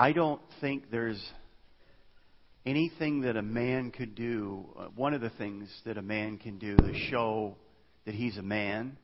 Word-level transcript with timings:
I 0.00 0.12
don't 0.12 0.40
think 0.60 0.92
there's 0.92 1.20
anything 2.64 3.22
that 3.22 3.36
a 3.36 3.42
man 3.42 3.90
could 3.90 4.14
do. 4.14 4.64
Uh, 4.78 4.84
one 4.94 5.12
of 5.12 5.20
the 5.20 5.30
things 5.30 5.68
that 5.86 5.98
a 5.98 6.02
man 6.02 6.38
can 6.38 6.56
do 6.56 6.76
to 6.76 6.94
show 7.10 7.56
that 8.06 8.14
he's 8.14 8.36
a 8.36 8.42
man 8.42 8.96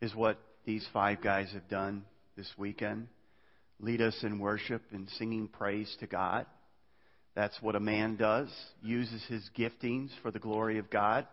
is 0.00 0.14
what 0.14 0.38
these 0.64 0.86
five 0.94 1.20
guys 1.20 1.50
have 1.52 1.68
done 1.68 2.06
this 2.38 2.50
weekend 2.56 3.08
lead 3.78 4.00
us 4.00 4.16
in 4.22 4.38
worship 4.38 4.80
and 4.92 5.10
singing 5.18 5.46
praise 5.46 5.94
to 6.00 6.06
God. 6.06 6.46
That's 7.34 7.60
what 7.60 7.76
a 7.76 7.80
man 7.80 8.16
does, 8.16 8.48
uses 8.80 9.22
his 9.28 9.46
giftings 9.54 10.08
for 10.22 10.30
the 10.30 10.38
glory 10.38 10.78
of 10.78 10.88
God. 10.88 11.26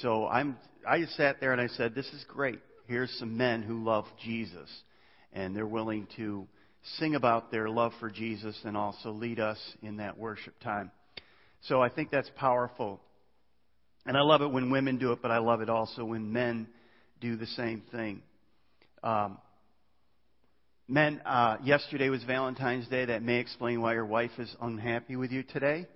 So 0.00 0.26
I'm, 0.26 0.56
I 0.84 0.98
just 0.98 1.14
sat 1.14 1.36
there 1.38 1.52
and 1.52 1.60
I 1.60 1.68
said, 1.68 1.94
this 1.94 2.08
is 2.08 2.24
great. 2.26 2.58
Here's 2.88 3.16
some 3.20 3.36
men 3.36 3.62
who 3.62 3.84
love 3.84 4.06
Jesus 4.24 4.68
and 5.32 5.54
they're 5.54 5.64
willing 5.64 6.08
to 6.16 6.48
sing 6.98 7.14
about 7.14 7.50
their 7.50 7.68
love 7.68 7.92
for 8.00 8.10
Jesus 8.10 8.58
and 8.64 8.76
also 8.76 9.10
lead 9.10 9.40
us 9.40 9.58
in 9.82 9.96
that 9.98 10.18
worship 10.18 10.54
time. 10.60 10.90
So 11.62 11.82
I 11.82 11.88
think 11.88 12.10
that's 12.10 12.30
powerful. 12.36 13.00
And 14.06 14.16
I 14.16 14.22
love 14.22 14.42
it 14.42 14.50
when 14.50 14.70
women 14.70 14.98
do 14.98 15.12
it, 15.12 15.20
but 15.20 15.30
I 15.30 15.38
love 15.38 15.60
it 15.60 15.68
also 15.68 16.04
when 16.04 16.32
men 16.32 16.68
do 17.20 17.36
the 17.36 17.46
same 17.46 17.82
thing. 17.90 18.22
Um, 19.02 19.38
men, 20.86 21.20
uh, 21.26 21.56
yesterday 21.62 22.08
was 22.08 22.22
Valentine's 22.24 22.88
Day. 22.88 23.04
That 23.06 23.22
may 23.22 23.38
explain 23.38 23.80
why 23.80 23.94
your 23.94 24.06
wife 24.06 24.30
is 24.38 24.54
unhappy 24.60 25.16
with 25.16 25.30
you 25.30 25.42
today. 25.42 25.86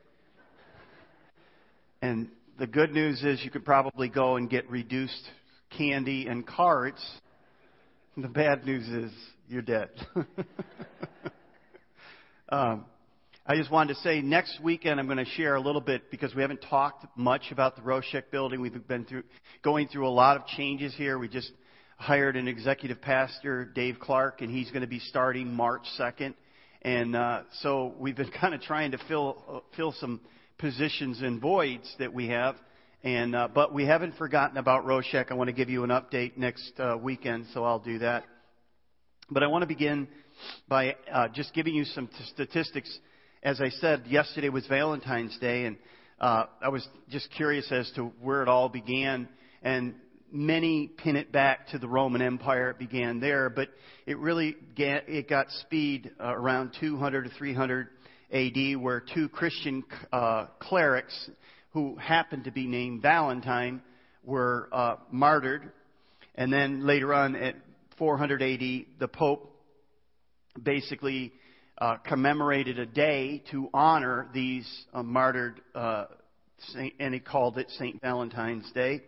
And 2.03 2.29
the 2.59 2.67
good 2.67 2.93
news 2.93 3.23
is 3.23 3.43
you 3.45 3.51
could 3.51 3.65
probably 3.65 4.09
go 4.09 4.37
and 4.37 4.51
get 4.51 4.69
reduced 4.69 5.23
candy 5.77 6.27
and 6.27 6.47
cards. 6.47 7.01
The 8.15 8.29
bad 8.29 8.67
news 8.67 8.87
is 8.89 9.11
you're 9.49 9.63
dead. 9.63 9.89
um, 12.51 12.85
I 13.47 13.57
just 13.57 13.71
wanted 13.71 13.95
to 13.95 14.01
say 14.01 14.21
next 14.21 14.61
weekend 14.63 15.01
I'm 15.01 15.07
going 15.07 15.17
to 15.17 15.25
share 15.25 15.55
a 15.55 15.61
little 15.63 15.81
bit 15.81 16.11
because 16.11 16.35
we 16.35 16.43
haven't 16.43 16.61
talked 16.61 17.07
much 17.17 17.45
about 17.51 17.75
the 17.75 17.81
Roshek 17.81 18.25
building. 18.31 18.61
We've 18.61 18.87
been 18.87 19.07
through 19.07 19.23
going 19.63 19.89
through 19.89 20.07
a 20.07 20.11
lot 20.13 20.37
of 20.37 20.47
changes 20.47 20.95
here. 20.95 21.19
We 21.19 21.27
just 21.27 21.53
hired 21.97 22.37
an 22.37 22.49
executive 22.49 23.01
pastor, 23.01 23.65
Dave 23.65 23.99
Clark, 23.99 24.43
and 24.43 24.51
he's 24.51 24.69
going 24.69 24.83
to 24.83 24.87
be 24.87 24.99
starting 24.99 25.55
March 25.55 25.87
2nd. 25.99 26.35
And 26.83 27.17
uh, 27.17 27.45
so 27.63 27.95
we've 27.99 28.15
been 28.15 28.31
kind 28.41 28.53
of 28.53 28.61
trying 28.61 28.91
to 28.91 28.99
fill 29.09 29.43
uh, 29.49 29.61
fill 29.75 29.93
some 29.93 30.21
positions 30.59 31.23
and 31.23 31.41
voids 31.41 31.91
that 31.99 32.13
we 32.13 32.29
have. 32.29 32.57
And 33.05 33.35
uh, 33.35 33.49
but 33.53 33.75
we 33.75 33.85
haven't 33.85 34.15
forgotten 34.15 34.59
about 34.59 34.87
Roshek. 34.87 35.33
I 35.33 35.35
want 35.35 35.49
to 35.49 35.53
give 35.53 35.69
you 35.69 35.83
an 35.83 35.91
update 35.91 36.37
next 36.37 36.73
uh, 36.79 36.97
weekend, 36.97 37.47
so 37.53 37.65
I'll 37.65 37.81
do 37.81 37.99
that. 37.99 38.23
But 39.29 39.43
I 39.43 39.49
want 39.49 39.63
to 39.63 39.67
begin 39.67 40.07
by 40.69 40.95
uh, 41.13 41.27
just 41.27 41.53
giving 41.53 41.75
you 41.75 41.85
some 41.85 42.07
t- 42.07 42.15
statistics. 42.33 42.97
As 43.43 43.61
I 43.61 43.71
said, 43.71 44.07
yesterday 44.07 44.51
was 44.51 44.65
Valentine's 44.69 45.37
Day, 45.41 45.65
and 45.65 45.79
uh, 46.21 46.45
I 46.63 46.69
was 46.69 46.87
just 47.11 47.29
curious 47.33 47.67
as 47.73 47.91
to 47.97 48.13
where 48.21 48.41
it 48.41 48.49
all 48.49 48.69
began. 48.69 49.29
And 49.65 49.97
many 50.31 50.87
pin 50.87 51.17
it 51.17 51.33
back 51.33 51.67
to 51.69 51.81
the 51.81 51.89
Roman 51.89 52.23
Empire. 52.23 52.71
It 52.71 52.79
began 52.79 53.19
there, 53.19 53.51
but 53.51 53.69
it 54.07 54.17
really 54.17 54.55
get, 54.77 55.09
it 55.09 55.29
got 55.29 55.51
speed 55.63 56.13
uh, 56.21 56.33
around 56.37 56.77
200 56.79 57.25
to 57.25 57.31
300 57.31 57.89
AD, 58.33 58.77
where 58.81 59.01
two 59.01 59.29
Christian 59.29 59.83
uh, 60.13 60.47
clerics 60.61 61.31
who 61.73 61.97
happened 61.97 62.45
to 62.45 62.51
be 62.51 62.67
named 62.67 63.03
Valentine 63.03 63.83
were 64.25 64.69
uh, 64.73 64.97
martyred, 65.11 65.73
and 66.35 66.53
then 66.53 66.87
later 66.87 67.13
on 67.13 67.35
at 67.37 67.57
400 67.99 68.43
AD, 68.43 68.61
the 68.99 69.09
Pope 69.09 69.55
basically 70.63 71.33
uh, 71.79 71.97
commemorated 71.97 72.79
a 72.79 72.87
day 72.87 73.43
to 73.51 73.69
honor 73.73 74.29
these 74.33 74.69
uh, 74.93 75.03
martyred 75.03 75.61
uh, 75.75 76.05
saint, 76.73 76.95
and 77.01 77.15
he 77.15 77.21
called 77.21 77.59
it 77.59 77.71
Saint 77.71 78.01
Valentine's 78.01 78.71
Day 78.73 79.03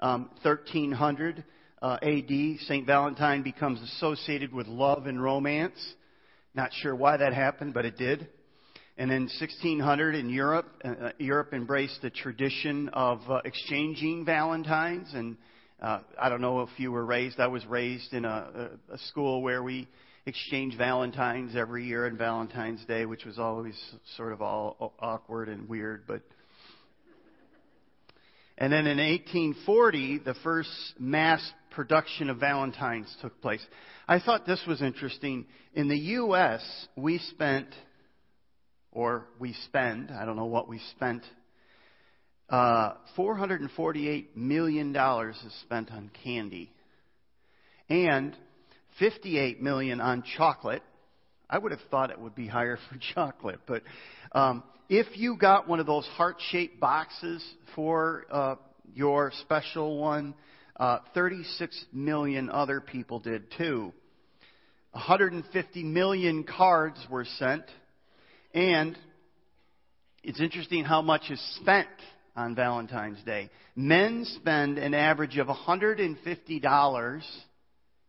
um, 0.00 0.30
1300 0.42 1.44
uh, 1.82 1.98
AD, 2.02 2.30
St. 2.60 2.86
Valentine 2.86 3.42
becomes 3.42 3.80
associated 3.82 4.52
with 4.52 4.66
love 4.66 5.06
and 5.06 5.22
romance. 5.22 5.78
Not 6.54 6.70
sure 6.72 6.94
why 6.94 7.18
that 7.18 7.34
happened, 7.34 7.74
but 7.74 7.84
it 7.84 7.96
did. 7.96 8.28
And 8.98 9.10
then 9.10 9.22
1600 9.22 10.14
in 10.14 10.30
Europe, 10.30 10.66
uh, 10.84 10.88
uh, 10.88 11.12
Europe 11.18 11.52
embraced 11.52 12.00
the 12.02 12.10
tradition 12.10 12.88
of 12.90 13.20
uh, 13.28 13.40
exchanging 13.44 14.24
Valentines. 14.24 15.08
And 15.12 15.36
uh, 15.82 16.00
I 16.18 16.28
don't 16.28 16.40
know 16.40 16.62
if 16.62 16.70
you 16.78 16.90
were 16.92 17.04
raised. 17.04 17.38
I 17.38 17.48
was 17.48 17.64
raised 17.66 18.14
in 18.14 18.24
a, 18.24 18.70
a, 18.90 18.94
a 18.94 18.98
school 19.08 19.42
where 19.42 19.62
we 19.62 19.86
exchanged 20.24 20.78
Valentines 20.78 21.54
every 21.54 21.86
year 21.86 22.06
on 22.06 22.16
Valentine's 22.16 22.84
Day, 22.86 23.04
which 23.06 23.24
was 23.24 23.38
always 23.38 23.78
sort 24.16 24.32
of 24.32 24.42
all 24.42 24.94
awkward 24.98 25.48
and 25.48 25.68
weird, 25.68 26.04
but 26.08 26.22
and 28.58 28.72
then 28.72 28.86
in 28.86 28.96
1840, 28.96 30.20
the 30.20 30.34
first 30.42 30.70
mass 30.98 31.42
production 31.72 32.30
of 32.30 32.38
Valentines 32.38 33.14
took 33.20 33.40
place. 33.42 33.64
I 34.08 34.18
thought 34.18 34.46
this 34.46 34.62
was 34.66 34.80
interesting. 34.80 35.44
In 35.74 35.88
the 35.88 35.98
U.S., 35.98 36.62
we 36.96 37.18
spent, 37.18 37.68
or 38.96 39.26
we 39.38 39.52
spend, 39.66 40.10
I 40.10 40.24
don't 40.24 40.36
know 40.36 40.46
what 40.46 40.68
we 40.68 40.80
spent, 40.92 41.22
uh, 42.48 42.94
$448 43.14 44.34
million 44.34 44.96
is 44.96 45.54
spent 45.60 45.92
on 45.92 46.10
candy. 46.24 46.72
And 47.90 48.34
58 48.98 49.60
million 49.60 50.00
on 50.00 50.24
chocolate. 50.38 50.82
I 51.50 51.58
would 51.58 51.72
have 51.72 51.80
thought 51.90 52.10
it 52.10 52.18
would 52.18 52.34
be 52.34 52.46
higher 52.46 52.78
for 52.88 52.98
chocolate, 53.14 53.60
but 53.66 53.82
um, 54.32 54.62
if 54.88 55.06
you 55.18 55.36
got 55.36 55.68
one 55.68 55.78
of 55.78 55.86
those 55.86 56.06
heart-shaped 56.06 56.80
boxes 56.80 57.44
for 57.74 58.24
uh, 58.30 58.54
your 58.94 59.30
special 59.42 59.98
one, 59.98 60.34
uh, 60.80 61.00
36 61.12 61.84
million 61.92 62.48
other 62.48 62.80
people 62.80 63.20
did 63.20 63.44
too. 63.58 63.92
150 64.92 65.82
million 65.82 66.44
cards 66.44 66.98
were 67.10 67.26
sent, 67.38 67.64
and 68.56 68.98
it's 70.24 70.40
interesting 70.40 70.82
how 70.82 71.02
much 71.02 71.30
is 71.30 71.40
spent 71.60 71.86
on 72.34 72.54
Valentine's 72.54 73.22
Day. 73.22 73.50
Men 73.76 74.24
spend 74.36 74.78
an 74.78 74.94
average 74.94 75.36
of 75.36 75.46
$150. 75.46 77.22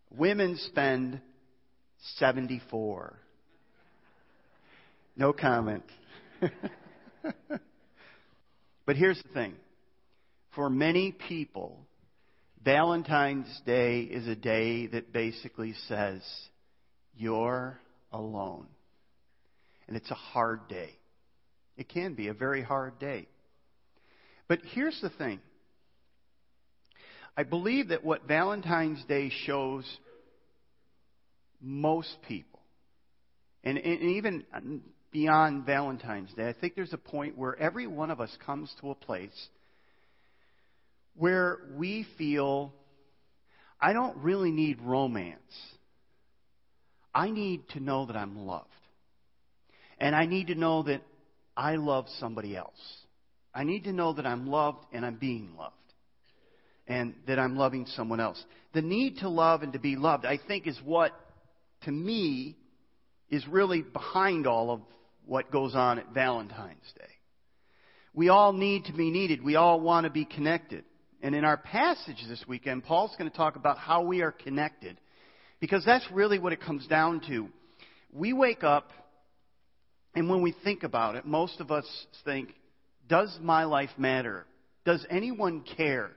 Women 0.09 0.57
spend 0.67 1.19
74. 2.15 3.19
No 5.17 5.33
comment. 5.33 5.83
but 8.85 8.95
here's 8.95 9.21
the 9.21 9.29
thing 9.33 9.53
for 10.55 10.69
many 10.69 11.11
people, 11.11 11.77
Valentine's 12.63 13.61
Day 13.65 14.03
is 14.03 14.27
a 14.27 14.35
day 14.35 14.87
that 14.87 15.11
basically 15.11 15.73
says, 15.89 16.21
You're 17.17 17.77
alone. 18.13 18.67
And 19.87 19.95
it's 19.95 20.11
a 20.11 20.15
hard 20.15 20.67
day. 20.67 20.91
It 21.77 21.89
can 21.89 22.13
be 22.13 22.27
a 22.27 22.33
very 22.33 22.63
hard 22.63 22.99
day. 22.99 23.27
But 24.47 24.59
here's 24.73 24.99
the 25.01 25.09
thing 25.09 25.39
I 27.35 27.43
believe 27.43 27.89
that 27.89 28.03
what 28.03 28.27
Valentine's 28.27 29.03
Day 29.05 29.31
shows 29.45 29.85
most 31.61 32.15
people, 32.27 32.59
and, 33.63 33.77
and 33.77 34.01
even 34.01 34.43
beyond 35.11 35.65
Valentine's 35.65 36.33
Day. 36.33 36.47
I 36.47 36.53
think 36.53 36.75
there's 36.75 36.93
a 36.93 36.97
point 36.97 37.37
where 37.37 37.57
every 37.57 37.87
one 37.87 38.11
of 38.11 38.21
us 38.21 38.35
comes 38.45 38.71
to 38.81 38.91
a 38.91 38.95
place 38.95 39.47
where 41.15 41.57
we 41.75 42.05
feel, 42.17 42.73
I 43.81 43.93
don't 43.93 44.17
really 44.17 44.51
need 44.51 44.79
romance. 44.81 45.39
I 47.13 47.31
need 47.31 47.67
to 47.69 47.79
know 47.79 48.05
that 48.05 48.15
I'm 48.15 48.45
loved. 48.45 48.69
And 49.99 50.15
I 50.15 50.25
need 50.25 50.47
to 50.47 50.55
know 50.55 50.83
that 50.83 51.01
I 51.55 51.75
love 51.75 52.05
somebody 52.19 52.55
else. 52.55 52.79
I 53.53 53.63
need 53.63 53.85
to 53.85 53.93
know 53.93 54.13
that 54.13 54.25
I'm 54.25 54.47
loved 54.47 54.85
and 54.93 55.05
I'm 55.05 55.15
being 55.15 55.55
loved. 55.57 55.73
And 56.87 57.15
that 57.27 57.39
I'm 57.39 57.57
loving 57.57 57.85
someone 57.87 58.19
else. 58.19 58.41
The 58.73 58.81
need 58.81 59.17
to 59.17 59.29
love 59.29 59.61
and 59.63 59.73
to 59.73 59.79
be 59.79 59.95
loved, 59.95 60.25
I 60.25 60.39
think, 60.47 60.67
is 60.67 60.79
what, 60.85 61.11
to 61.83 61.91
me, 61.91 62.55
is 63.29 63.45
really 63.47 63.81
behind 63.81 64.47
all 64.47 64.71
of 64.71 64.81
what 65.25 65.51
goes 65.51 65.75
on 65.75 65.99
at 65.99 66.13
Valentine's 66.13 66.93
Day. 66.97 67.03
We 68.13 68.29
all 68.29 68.53
need 68.53 68.85
to 68.85 68.93
be 68.93 69.11
needed. 69.11 69.43
We 69.43 69.55
all 69.55 69.81
want 69.81 70.05
to 70.05 70.09
be 70.09 70.25
connected. 70.25 70.85
And 71.21 71.35
in 71.35 71.43
our 71.43 71.57
passage 71.57 72.23
this 72.29 72.43
weekend, 72.47 72.83
Paul's 72.83 73.15
going 73.17 73.29
to 73.29 73.35
talk 73.35 73.55
about 73.55 73.77
how 73.77 74.03
we 74.03 74.21
are 74.21 74.31
connected. 74.31 74.97
Because 75.59 75.83
that's 75.83 76.05
really 76.11 76.39
what 76.39 76.53
it 76.53 76.61
comes 76.61 76.87
down 76.87 77.21
to. 77.27 77.49
We 78.13 78.33
wake 78.33 78.63
up, 78.63 78.91
and 80.17 80.27
when 80.27 80.41
we 80.41 80.51
think 80.63 80.81
about 80.81 81.15
it, 81.15 81.27
most 81.27 81.59
of 81.59 81.71
us 81.71 81.85
think, 82.25 82.49
does 83.07 83.37
my 83.39 83.65
life 83.65 83.91
matter? 83.99 84.47
Does 84.83 85.05
anyone 85.11 85.63
care? 85.77 86.09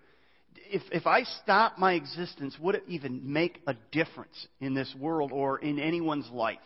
If, 0.70 0.80
if 0.90 1.06
I 1.06 1.24
stop 1.42 1.76
my 1.76 1.92
existence, 1.92 2.56
would 2.58 2.76
it 2.76 2.84
even 2.88 3.30
make 3.30 3.60
a 3.66 3.74
difference 3.92 4.46
in 4.58 4.72
this 4.72 4.90
world 4.98 5.32
or 5.32 5.58
in 5.58 5.78
anyone's 5.78 6.30
life? 6.30 6.56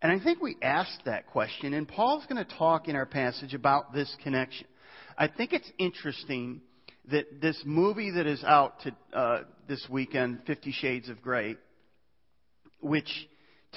And 0.00 0.12
I 0.12 0.22
think 0.22 0.40
we 0.40 0.56
asked 0.62 1.02
that 1.04 1.26
question, 1.26 1.74
and 1.74 1.88
Paul's 1.88 2.24
going 2.28 2.44
to 2.44 2.56
talk 2.56 2.86
in 2.86 2.94
our 2.94 3.06
passage 3.06 3.54
about 3.54 3.92
this 3.92 4.14
connection. 4.22 4.68
I 5.18 5.26
think 5.26 5.52
it's 5.52 5.70
interesting 5.80 6.60
that 7.10 7.40
this 7.40 7.60
movie 7.66 8.12
that 8.12 8.28
is 8.28 8.44
out 8.44 8.74
to, 8.82 9.18
uh, 9.18 9.38
this 9.66 9.84
weekend, 9.90 10.42
Fifty 10.46 10.70
Shades 10.70 11.08
of 11.08 11.22
Grey, 11.22 11.56
which 12.80 13.10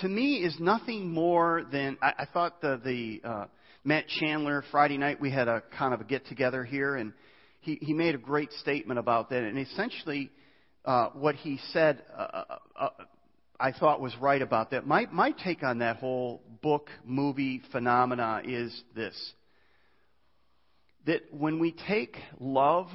to 0.01 0.07
me 0.07 0.37
is 0.37 0.59
nothing 0.59 1.11
more 1.11 1.65
than 1.71 1.97
I, 2.01 2.13
I 2.19 2.25
thought 2.25 2.61
the 2.61 2.79
the 2.83 3.27
uh, 3.27 3.45
Matt 3.83 4.07
Chandler 4.07 4.63
Friday 4.71 4.97
night 4.97 5.21
we 5.21 5.31
had 5.31 5.47
a 5.47 5.61
kind 5.77 5.93
of 5.93 6.01
a 6.01 6.03
get 6.03 6.25
together 6.27 6.63
here, 6.63 6.95
and 6.95 7.13
he 7.61 7.77
he 7.81 7.93
made 7.93 8.15
a 8.15 8.19
great 8.19 8.51
statement 8.53 8.99
about 8.99 9.29
that, 9.29 9.43
and 9.43 9.57
essentially 9.57 10.31
uh, 10.83 11.09
what 11.09 11.35
he 11.35 11.59
said. 11.71 12.03
Uh, 12.15 12.21
uh, 12.21 12.57
uh 12.79 12.89
I 13.57 13.71
thought 13.71 14.01
was 14.01 14.13
right 14.19 14.41
about 14.41 14.71
that. 14.71 14.85
My, 14.85 15.07
my 15.13 15.31
take 15.31 15.63
on 15.63 15.77
that 15.77 15.95
whole 15.95 16.41
book 16.61 16.89
movie 17.05 17.61
phenomena 17.71 18.41
is 18.43 18.83
this 18.95 19.15
that 21.05 21.21
when 21.31 21.59
we 21.59 21.71
take 21.87 22.17
love 22.39 22.87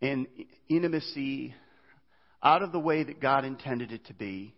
and 0.00 0.26
intimacy 0.68 1.54
out 2.42 2.62
of 2.62 2.72
the 2.72 2.80
way 2.80 3.04
that 3.04 3.20
God 3.20 3.44
intended 3.44 3.92
it 3.92 4.06
to 4.06 4.14
be, 4.14 4.54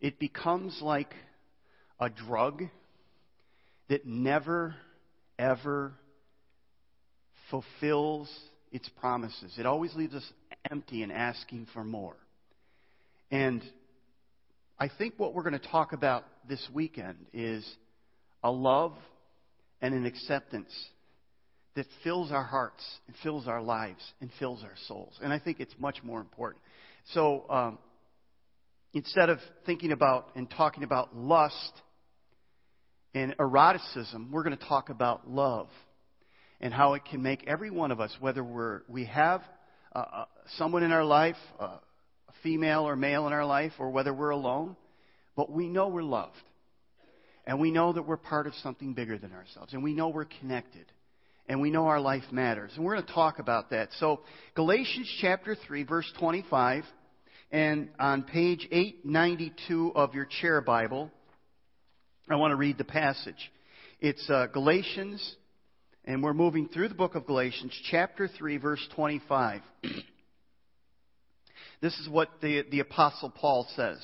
it 0.00 0.18
becomes 0.18 0.78
like 0.82 1.14
a 1.98 2.08
drug 2.08 2.64
that 3.88 4.06
never, 4.06 4.74
ever 5.38 5.94
fulfills 7.50 8.30
its 8.72 8.88
promises. 9.00 9.54
It 9.58 9.66
always 9.66 9.94
leaves 9.94 10.14
us 10.14 10.24
empty 10.70 11.02
and 11.02 11.12
asking 11.12 11.68
for 11.72 11.84
more. 11.84 12.16
And 13.30 13.62
I 14.78 14.88
think 14.88 15.14
what 15.16 15.34
we're 15.34 15.42
going 15.42 15.58
to 15.58 15.68
talk 15.68 15.92
about 15.92 16.24
this 16.48 16.66
weekend 16.74 17.16
is 17.32 17.66
a 18.42 18.50
love 18.50 18.92
and 19.80 19.94
an 19.94 20.04
acceptance 20.04 20.72
that 21.74 21.86
fills 22.02 22.32
our 22.32 22.42
hearts 22.42 22.82
and 23.06 23.16
fills 23.22 23.46
our 23.46 23.62
lives 23.62 24.02
and 24.20 24.30
fills 24.38 24.62
our 24.62 24.74
souls. 24.88 25.18
And 25.22 25.32
I 25.32 25.38
think 25.38 25.60
it's 25.60 25.74
much 25.78 26.02
more 26.02 26.20
important. 26.20 26.62
So 27.12 27.44
um, 27.48 27.78
instead 28.96 29.28
of 29.28 29.38
thinking 29.66 29.92
about 29.92 30.30
and 30.36 30.48
talking 30.50 30.82
about 30.82 31.14
lust 31.14 31.72
and 33.14 33.34
eroticism, 33.38 34.30
we're 34.32 34.42
going 34.42 34.56
to 34.56 34.64
talk 34.64 34.88
about 34.88 35.30
love 35.30 35.68
and 36.62 36.72
how 36.72 36.94
it 36.94 37.04
can 37.04 37.22
make 37.22 37.46
every 37.46 37.70
one 37.70 37.90
of 37.90 38.00
us, 38.00 38.14
whether 38.20 38.42
we're, 38.42 38.80
we 38.88 39.04
have 39.04 39.42
uh, 39.94 39.98
uh 39.98 40.24
someone 40.56 40.82
in 40.82 40.92
our 40.92 41.04
life, 41.04 41.36
uh, 41.60 41.76
female 42.42 42.88
or 42.88 42.96
male 42.96 43.26
in 43.26 43.34
our 43.34 43.44
life, 43.44 43.72
or 43.78 43.90
whether 43.90 44.14
we're 44.14 44.30
alone, 44.30 44.76
but 45.36 45.52
we 45.52 45.68
know 45.68 45.88
we're 45.88 46.02
loved. 46.02 46.34
And 47.46 47.60
we 47.60 47.70
know 47.70 47.92
that 47.92 48.02
we're 48.02 48.16
part 48.16 48.46
of 48.46 48.54
something 48.62 48.94
bigger 48.94 49.18
than 49.18 49.32
ourselves. 49.32 49.72
And 49.72 49.84
we 49.84 49.92
know 49.92 50.08
we're 50.08 50.24
connected. 50.40 50.86
And 51.48 51.60
we 51.60 51.70
know 51.70 51.86
our 51.86 52.00
life 52.00 52.24
matters. 52.32 52.72
And 52.74 52.84
we're 52.84 52.94
going 52.94 53.06
to 53.06 53.12
talk 53.12 53.38
about 53.38 53.70
that. 53.70 53.90
So, 54.00 54.22
Galatians 54.56 55.08
chapter 55.20 55.54
3, 55.54 55.84
verse 55.84 56.10
25. 56.18 56.82
And 57.50 57.90
on 57.98 58.24
page 58.24 58.66
892 58.70 59.92
of 59.94 60.14
your 60.14 60.26
chair 60.40 60.60
Bible, 60.60 61.10
I 62.28 62.36
want 62.36 62.50
to 62.50 62.56
read 62.56 62.76
the 62.76 62.84
passage. 62.84 63.52
It's 64.00 64.28
uh, 64.28 64.48
Galatians, 64.52 65.36
and 66.04 66.22
we're 66.22 66.34
moving 66.34 66.68
through 66.68 66.88
the 66.88 66.94
book 66.94 67.14
of 67.14 67.26
Galatians, 67.26 67.72
chapter 67.90 68.28
3, 68.28 68.56
verse 68.58 68.86
25. 68.94 69.62
This 71.82 71.92
is 71.98 72.08
what 72.08 72.30
the, 72.40 72.64
the 72.70 72.80
Apostle 72.80 73.28
Paul 73.28 73.68
says. 73.76 73.98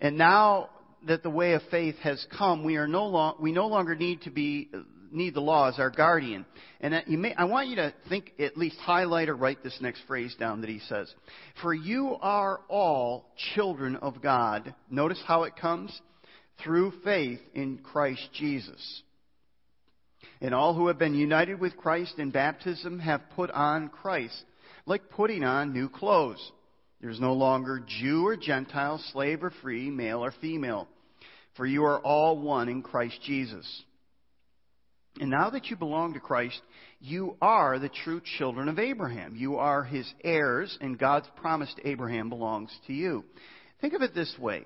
And 0.00 0.18
now 0.18 0.70
that 1.06 1.22
the 1.22 1.30
way 1.30 1.52
of 1.52 1.62
faith 1.70 1.94
has 2.02 2.26
come, 2.36 2.64
we, 2.64 2.76
are 2.76 2.88
no 2.88 3.06
long, 3.06 3.36
we 3.40 3.52
no 3.52 3.68
longer 3.68 3.94
need 3.94 4.22
to 4.22 4.30
be 4.30 4.70
need 5.12 5.34
the 5.34 5.40
law 5.40 5.68
as 5.68 5.78
our 5.78 5.90
guardian. 5.90 6.44
And 6.80 6.94
uh, 6.94 7.00
may, 7.06 7.34
I 7.34 7.44
want 7.44 7.68
you 7.68 7.76
to 7.76 7.94
think, 8.08 8.32
at 8.38 8.56
least 8.56 8.76
highlight 8.78 9.28
or 9.28 9.36
write 9.36 9.62
this 9.62 9.78
next 9.80 10.02
phrase 10.06 10.34
down 10.38 10.60
that 10.60 10.70
he 10.70 10.80
says. 10.88 11.12
For 11.60 11.72
you 11.74 12.16
are 12.20 12.60
all 12.68 13.26
children 13.54 13.96
of 13.96 14.22
God. 14.22 14.74
Notice 14.90 15.22
how 15.26 15.44
it 15.44 15.56
comes? 15.56 15.98
Through 16.62 16.92
faith 17.04 17.40
in 17.54 17.78
Christ 17.78 18.28
Jesus. 18.34 19.02
And 20.40 20.54
all 20.54 20.74
who 20.74 20.88
have 20.88 20.98
been 20.98 21.14
united 21.14 21.60
with 21.60 21.76
Christ 21.76 22.14
in 22.18 22.30
baptism 22.30 22.98
have 22.98 23.20
put 23.34 23.50
on 23.50 23.88
Christ 23.88 24.44
like 24.86 25.10
putting 25.10 25.44
on 25.44 25.72
new 25.72 25.88
clothes. 25.88 26.52
There's 27.00 27.20
no 27.20 27.32
longer 27.32 27.84
Jew 27.86 28.26
or 28.26 28.36
Gentile, 28.36 29.02
slave 29.12 29.42
or 29.42 29.52
free, 29.62 29.90
male 29.90 30.24
or 30.24 30.32
female, 30.40 30.88
for 31.56 31.66
you 31.66 31.84
are 31.84 32.00
all 32.00 32.38
one 32.38 32.68
in 32.68 32.82
Christ 32.82 33.18
Jesus. 33.24 33.82
And 35.20 35.30
now 35.30 35.50
that 35.50 35.66
you 35.66 35.76
belong 35.76 36.14
to 36.14 36.20
Christ, 36.20 36.60
you 37.00 37.36
are 37.42 37.78
the 37.78 37.90
true 37.90 38.20
children 38.38 38.68
of 38.68 38.78
Abraham. 38.78 39.36
You 39.36 39.56
are 39.56 39.84
his 39.84 40.10
heirs, 40.24 40.76
and 40.80 40.98
God's 40.98 41.28
promise 41.36 41.72
to 41.74 41.86
Abraham 41.86 42.28
belongs 42.28 42.70
to 42.86 42.92
you. 42.92 43.24
Think 43.80 43.92
of 43.94 44.02
it 44.02 44.14
this 44.14 44.34
way. 44.38 44.64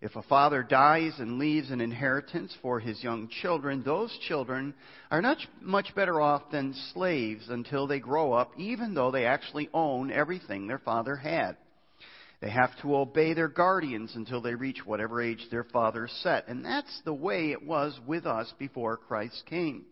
If 0.00 0.16
a 0.16 0.22
father 0.22 0.62
dies 0.62 1.12
and 1.18 1.38
leaves 1.38 1.70
an 1.70 1.80
inheritance 1.80 2.56
for 2.62 2.80
his 2.80 3.02
young 3.04 3.28
children, 3.28 3.82
those 3.84 4.16
children 4.26 4.74
are 5.10 5.22
not 5.22 5.38
much 5.60 5.94
better 5.94 6.20
off 6.20 6.50
than 6.50 6.74
slaves 6.92 7.48
until 7.48 7.86
they 7.86 8.00
grow 8.00 8.32
up, 8.32 8.52
even 8.56 8.94
though 8.94 9.10
they 9.10 9.26
actually 9.26 9.68
own 9.72 10.10
everything 10.10 10.66
their 10.66 10.78
father 10.78 11.16
had. 11.16 11.56
They 12.42 12.50
have 12.50 12.72
to 12.82 12.96
obey 12.96 13.34
their 13.34 13.48
guardians 13.48 14.16
until 14.16 14.42
they 14.42 14.56
reach 14.56 14.84
whatever 14.84 15.22
age 15.22 15.46
their 15.52 15.62
father 15.62 16.08
set. 16.22 16.48
And 16.48 16.64
that's 16.64 17.00
the 17.04 17.14
way 17.14 17.52
it 17.52 17.64
was 17.64 17.98
with 18.04 18.26
us 18.26 18.52
before 18.58 18.96
Christ 18.96 19.44
came. 19.48 19.84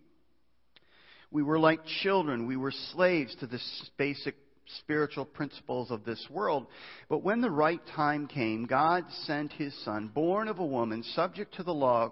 We 1.30 1.44
were 1.44 1.60
like 1.60 1.78
children. 2.02 2.48
We 2.48 2.56
were 2.56 2.72
slaves 2.92 3.36
to 3.36 3.46
the 3.46 3.60
basic 3.96 4.34
spiritual 4.78 5.26
principles 5.26 5.92
of 5.92 6.04
this 6.04 6.26
world. 6.28 6.66
But 7.08 7.22
when 7.22 7.40
the 7.40 7.50
right 7.52 7.80
time 7.94 8.26
came, 8.26 8.66
God 8.66 9.04
sent 9.26 9.52
his 9.52 9.72
son, 9.84 10.10
born 10.12 10.48
of 10.48 10.58
a 10.58 10.66
woman, 10.66 11.04
subject 11.14 11.54
to 11.54 11.62
the 11.62 11.72
law. 11.72 12.10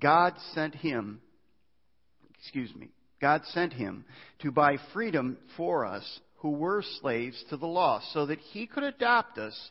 God 0.00 0.34
sent 0.54 0.76
him, 0.76 1.20
excuse 2.38 2.72
me, 2.76 2.90
God 3.20 3.42
sent 3.46 3.72
him 3.72 4.04
to 4.42 4.52
buy 4.52 4.76
freedom 4.92 5.36
for 5.56 5.84
us 5.84 6.20
who 6.40 6.50
were 6.50 6.82
slaves 7.00 7.42
to 7.48 7.56
the 7.56 7.66
law, 7.66 8.00
so 8.12 8.26
that 8.26 8.38
he 8.38 8.66
could 8.66 8.82
adopt 8.82 9.38
us 9.38 9.70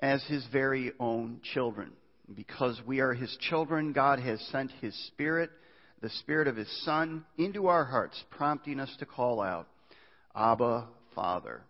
as 0.00 0.22
his 0.24 0.44
very 0.52 0.92
own 1.00 1.40
children. 1.54 1.92
Because 2.34 2.80
we 2.86 3.00
are 3.00 3.14
his 3.14 3.36
children, 3.48 3.92
God 3.92 4.20
has 4.20 4.40
sent 4.52 4.70
his 4.80 4.94
Spirit, 5.08 5.50
the 6.00 6.10
Spirit 6.10 6.48
of 6.48 6.56
his 6.56 6.70
Son, 6.84 7.24
into 7.38 7.66
our 7.66 7.84
hearts, 7.84 8.22
prompting 8.30 8.78
us 8.80 8.94
to 8.98 9.06
call 9.06 9.40
out, 9.40 9.66
Abba, 10.34 10.86
Father. 11.14 11.62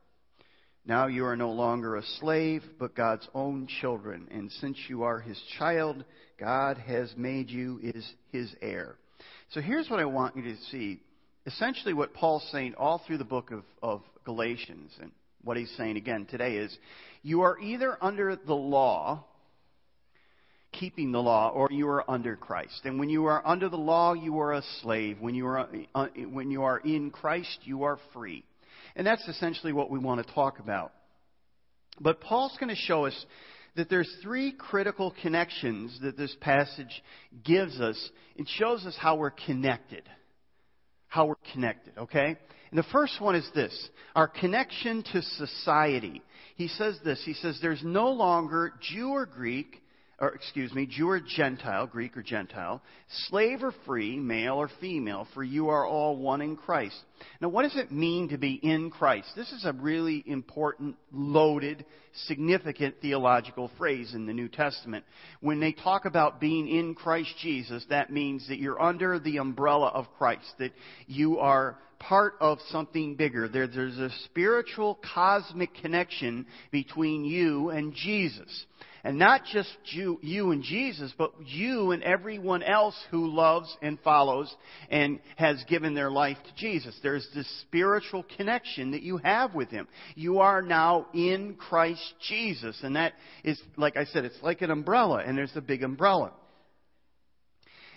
Now 0.87 1.07
you 1.07 1.25
are 1.25 1.37
no 1.37 1.51
longer 1.51 1.97
a 1.97 2.03
slave, 2.21 2.63
but 2.79 2.95
God's 2.95 3.29
own 3.35 3.69
children. 3.81 4.29
And 4.31 4.51
since 4.61 4.79
you 4.89 5.03
are 5.03 5.21
his 5.21 5.41
child, 5.59 6.05
God 6.39 6.79
has 6.79 7.13
made 7.17 7.51
you 7.51 7.81
his 8.33 8.55
heir. 8.63 8.97
So 9.51 9.61
here's 9.61 9.91
what 9.91 10.01
I 10.01 10.07
want 10.07 10.37
you 10.37 10.43
to 10.43 10.57
see. 10.71 11.01
Essentially, 11.47 11.95
what 11.95 12.13
Paul's 12.15 12.47
saying 12.53 12.75
all 12.77 13.03
through 13.07 13.19
the 13.19 13.25
book 13.25 13.51
of, 13.51 13.65
of 13.83 14.03
Galatians, 14.25 14.93
and 15.01 15.11
what 15.43 15.57
he's 15.57 15.73
saying 15.77 15.97
again 15.97 16.27
today 16.27 16.57
is 16.57 16.77
you 17.23 17.43
are 17.43 17.59
either 17.59 17.97
under 18.03 18.37
the 18.37 18.55
law, 18.55 19.25
keeping 20.73 21.13
the 21.13 21.23
law, 21.23 21.49
or 21.49 21.69
you 21.71 21.89
are 21.89 22.09
under 22.11 22.37
Christ. 22.37 22.83
And 22.85 22.99
when 22.99 23.09
you 23.09 23.25
are 23.27 23.47
under 23.47 23.69
the 23.69 23.77
law, 23.77 24.13
you 24.13 24.39
are 24.39 24.53
a 24.53 24.63
slave. 24.83 25.19
When 25.21 25.35
you 25.35 25.47
are, 25.47 25.69
uh, 25.95 26.07
when 26.31 26.51
you 26.51 26.63
are 26.65 26.79
in 26.79 27.11
Christ, 27.11 27.59
you 27.65 27.85
are 27.85 27.99
free. 28.13 28.45
And 28.95 29.07
that's 29.07 29.27
essentially 29.27 29.73
what 29.73 29.91
we 29.91 29.99
want 29.99 30.25
to 30.25 30.35
talk 30.35 30.59
about. 30.59 30.93
But 32.01 32.21
Paul's 32.21 32.57
going 32.61 32.75
to 32.75 32.81
show 32.81 33.07
us 33.07 33.27
that 33.77 33.89
there's 33.89 34.13
three 34.23 34.53
critical 34.53 35.15
connections 35.23 35.99
that 36.03 36.17
this 36.17 36.35
passage 36.41 37.03
gives 37.45 37.81
us. 37.81 38.11
It 38.37 38.49
shows 38.59 38.85
us 38.85 38.97
how 38.99 39.17
we're 39.17 39.31
connected. 39.31 40.03
How 41.11 41.27
we're 41.27 41.35
connected, 41.53 41.93
okay? 41.99 42.37
And 42.71 42.79
the 42.79 42.87
first 42.93 43.21
one 43.21 43.35
is 43.35 43.49
this 43.55 43.91
our 44.15 44.29
connection 44.29 45.03
to 45.13 45.23
society. 45.23 46.23
He 46.55 46.69
says 46.69 46.99
this 47.05 47.21
He 47.25 47.35
says, 47.35 47.59
There's 47.61 47.83
no 47.85 48.11
longer 48.11 48.73
Jew 48.81 49.11
or 49.11 49.27
Greek, 49.27 49.80
or 50.21 50.29
excuse 50.35 50.73
me, 50.75 50.87
Jew 50.87 51.09
or 51.09 51.21
Gentile, 51.21 51.87
Greek 51.87 52.15
or 52.15 52.23
Gentile, 52.23 52.83
slave 53.29 53.63
or 53.63 53.73
free, 53.87 54.19
male 54.19 54.57
or 54.57 54.69
female, 54.79 55.27
for 55.33 55.43
you 55.43 55.71
are 55.71 55.87
all 55.87 56.17
one 56.17 56.43
in 56.43 56.57
Christ. 56.57 56.97
Now, 57.41 57.49
what 57.49 57.63
does 57.63 57.77
it 57.77 57.91
mean 57.91 58.29
to 58.29 58.37
be 58.37 58.61
in 58.63 58.91
Christ? 58.91 59.29
This 59.35 59.51
is 59.51 59.65
a 59.65 59.73
really 59.73 60.23
important, 60.27 60.97
loaded, 61.11 61.87
significant 62.27 62.97
theological 63.01 63.71
phrase 63.79 64.13
in 64.13 64.27
the 64.27 64.35
New 64.35 64.49
Testament. 64.49 65.07
When 65.41 65.59
they 65.59 65.73
talk 65.73 66.05
about 66.05 66.39
being 66.39 66.69
in 66.69 66.95
Christ 66.95 67.35
Jesus, 67.41 67.83
that 67.89 68.13
means 68.13 68.47
that 68.49 68.59
you're 68.59 68.81
under 68.81 69.19
the 69.19 69.39
umbrella 69.39 69.89
of 69.89 70.07
Christ, 70.19 70.53
that 70.59 70.73
you 71.07 71.39
are 71.39 71.79
part 71.99 72.35
of 72.41 72.59
something 72.69 73.15
bigger. 73.15 73.49
There, 73.49 73.67
there's 73.67 73.99
a 73.99 74.11
spiritual, 74.27 74.99
cosmic 75.15 75.75
connection 75.77 76.47
between 76.71 77.25
you 77.25 77.71
and 77.71 77.95
Jesus. 77.95 78.67
And 79.03 79.19
not 79.19 79.43
just 79.51 79.71
you, 79.85 80.19
you 80.23 80.51
and 80.51 80.63
Jesus, 80.63 81.13
but 81.17 81.33
you 81.47 81.93
and 81.93 82.03
everyone 82.03 82.63
else 82.63 82.95
who 83.11 83.29
loves 83.29 83.75
and 83.81 83.99
follows 84.01 84.55
and 84.91 85.21
has 85.37 85.65
given 85.69 85.95
their 85.95 86.11
life 86.11 86.37
to 86.45 86.55
Jesus. 86.57 86.99
There's 87.03 87.27
this 87.35 87.49
spiritual 87.63 88.25
connection 88.37 88.91
that 88.91 89.03
you 89.03 89.17
have 89.19 89.55
with 89.55 89.71
Him. 89.71 89.89
You 90.15 90.41
are 90.41 90.61
now 90.61 91.07
in 91.15 91.55
Christ 91.55 92.15
Jesus. 92.29 92.79
And 92.83 92.97
that 92.97 93.15
is, 93.43 93.61
like 93.77 93.97
I 93.97 94.05
said, 94.05 94.25
it's 94.25 94.43
like 94.43 94.61
an 94.63 94.71
umbrella, 94.71 95.23
and 95.25 95.37
there's 95.37 95.57
a 95.57 95.63
big 95.63 95.83
umbrella. 95.83 96.33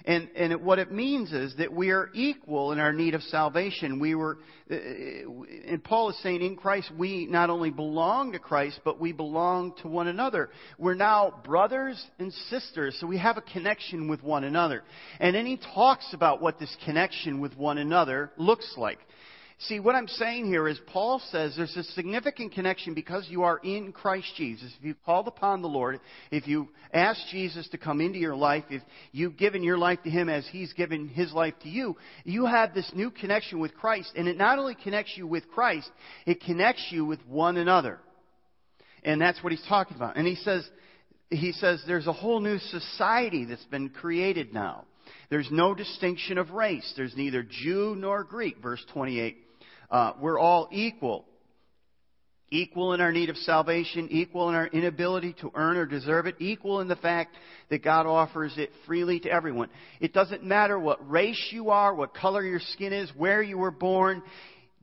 And, 0.06 0.30
and 0.36 0.66
what 0.66 0.80
it 0.80 0.92
means 0.92 1.32
is 1.32 1.56
that 1.58 1.72
we 1.72 1.92
are 1.92 2.10
equal 2.14 2.74
in 2.74 2.80
our 2.80 2.92
need 2.92 3.14
of 3.14 3.22
salvation. 3.24 4.00
We 4.00 4.16
were, 4.16 4.38
uh, 4.70 4.76
and 4.76 5.82
Paul 5.82 6.10
is 6.10 6.22
saying 6.22 6.42
in 6.42 6.58
Christ, 6.58 6.92
we 6.98 7.26
not 7.26 7.50
only 7.50 7.70
belong 7.70 8.34
to 8.34 8.40
Christ, 8.40 8.82
but 8.84 9.00
we 9.00 9.14
belong 9.14 9.74
to 9.82 9.88
one 9.88 10.10
another. 10.10 10.50
We're 10.78 10.96
now 10.96 11.42
brothers 11.46 12.04
and 12.20 12.34
sisters, 12.50 12.98
so 13.00 13.08
we 13.08 13.18
have 13.18 13.38
a 13.38 13.42
connection 13.42 14.10
with 14.10 14.22
one 14.22 14.44
another. 14.44 14.84
And 15.22 15.34
then 15.34 15.46
he 15.46 15.58
talks 15.74 16.14
about 16.14 16.42
what 16.42 16.60
this 16.60 16.76
connection 16.84 17.40
with 17.40 17.56
one 17.56 17.78
another 17.78 18.32
looks 18.36 18.74
like. 18.78 19.00
See, 19.68 19.80
what 19.80 19.96
I'm 19.96 20.10
saying 20.10 20.48
here 20.48 20.68
is 20.68 20.78
Paul 20.88 21.22
says 21.32 21.54
there's 21.56 21.78
a 21.78 21.84
significant 21.84 22.52
connection 22.52 22.94
because 22.94 23.28
you 23.30 23.44
are 23.44 23.60
in 23.64 23.94
Christ 23.94 24.28
Jesus. 24.36 24.74
If 24.78 24.84
you've 24.84 25.04
called 25.06 25.30
upon 25.30 25.62
the 25.62 25.70
Lord, 25.70 26.02
if 26.32 26.48
you 26.48 26.68
ask 26.94 27.22
Jesus 27.32 27.70
to 27.70 27.78
come 27.78 28.02
into 28.02 28.20
your 28.20 28.36
life, 28.36 28.66
if 28.70 28.82
you've 29.14 29.38
given 29.38 29.64
your 29.64 29.78
life 29.78 30.00
to 30.04 30.10
Him 30.10 30.28
as 30.28 30.46
He's 30.52 30.74
given 30.74 31.08
His 31.08 31.32
life 31.32 31.54
to 31.64 31.70
you, 31.70 31.96
you 32.26 32.46
have 32.46 32.74
this 32.74 32.92
new 32.94 33.10
connection 33.10 33.60
with 33.60 33.74
Christ. 33.76 34.12
And 34.18 34.28
it 34.28 34.38
not 34.38 34.60
only 34.60 34.76
connects 34.76 35.14
you 35.16 35.28
with 35.28 35.48
Christ, 35.50 35.90
it 36.26 36.42
connects 36.42 36.88
you 36.90 37.06
with 37.06 37.26
one 37.26 37.56
another. 37.56 38.00
And 39.04 39.22
that's 39.22 39.42
what 39.42 39.54
He's 39.54 39.66
talking 39.70 39.96
about. 39.96 40.18
And 40.18 40.28
He 40.28 40.36
says, 40.36 40.68
He 41.30 41.54
says 41.54 41.82
there's 41.88 42.08
a 42.08 42.14
whole 42.14 42.42
new 42.42 42.60
society 42.60 43.46
that's 43.46 43.64
been 43.66 43.90
created 43.90 44.54
now. 44.54 44.84
There's 45.30 45.50
no 45.52 45.74
distinction 45.74 46.38
of 46.38 46.52
race. 46.52 46.94
There's 46.98 47.16
neither 47.16 47.44
Jew 47.44 47.96
nor 47.98 48.26
Greek, 48.26 48.58
verse 48.62 48.84
28. 48.92 49.38
Uh, 49.94 50.14
we're 50.20 50.40
all 50.40 50.68
equal. 50.72 51.24
Equal 52.50 52.94
in 52.94 53.02
our 53.02 53.12
need 53.12 53.30
of 53.30 53.38
salvation, 53.38 54.08
equal 54.10 54.50
in 54.50 54.56
our 54.56 54.66
inability 54.68 55.36
to 55.42 55.52
earn 55.54 55.78
or 55.78 55.86
deserve 55.86 56.26
it, 56.26 56.36
equal 56.40 56.82
in 56.82 56.88
the 56.88 56.96
fact 56.96 57.36
that 57.70 57.84
God 57.84 58.08
offers 58.08 58.54
it 58.58 58.72
freely 58.88 59.20
to 59.20 59.30
everyone. 59.30 59.70
It 60.00 60.12
doesn't 60.12 60.44
matter 60.44 60.80
what 60.80 61.10
race 61.10 61.50
you 61.52 61.70
are, 61.70 61.94
what 61.94 62.16
color 62.16 62.44
your 62.44 62.60
skin 62.60 62.92
is, 62.92 63.12
where 63.16 63.44
you 63.44 63.60
were 63.60 63.72
born. 63.72 64.24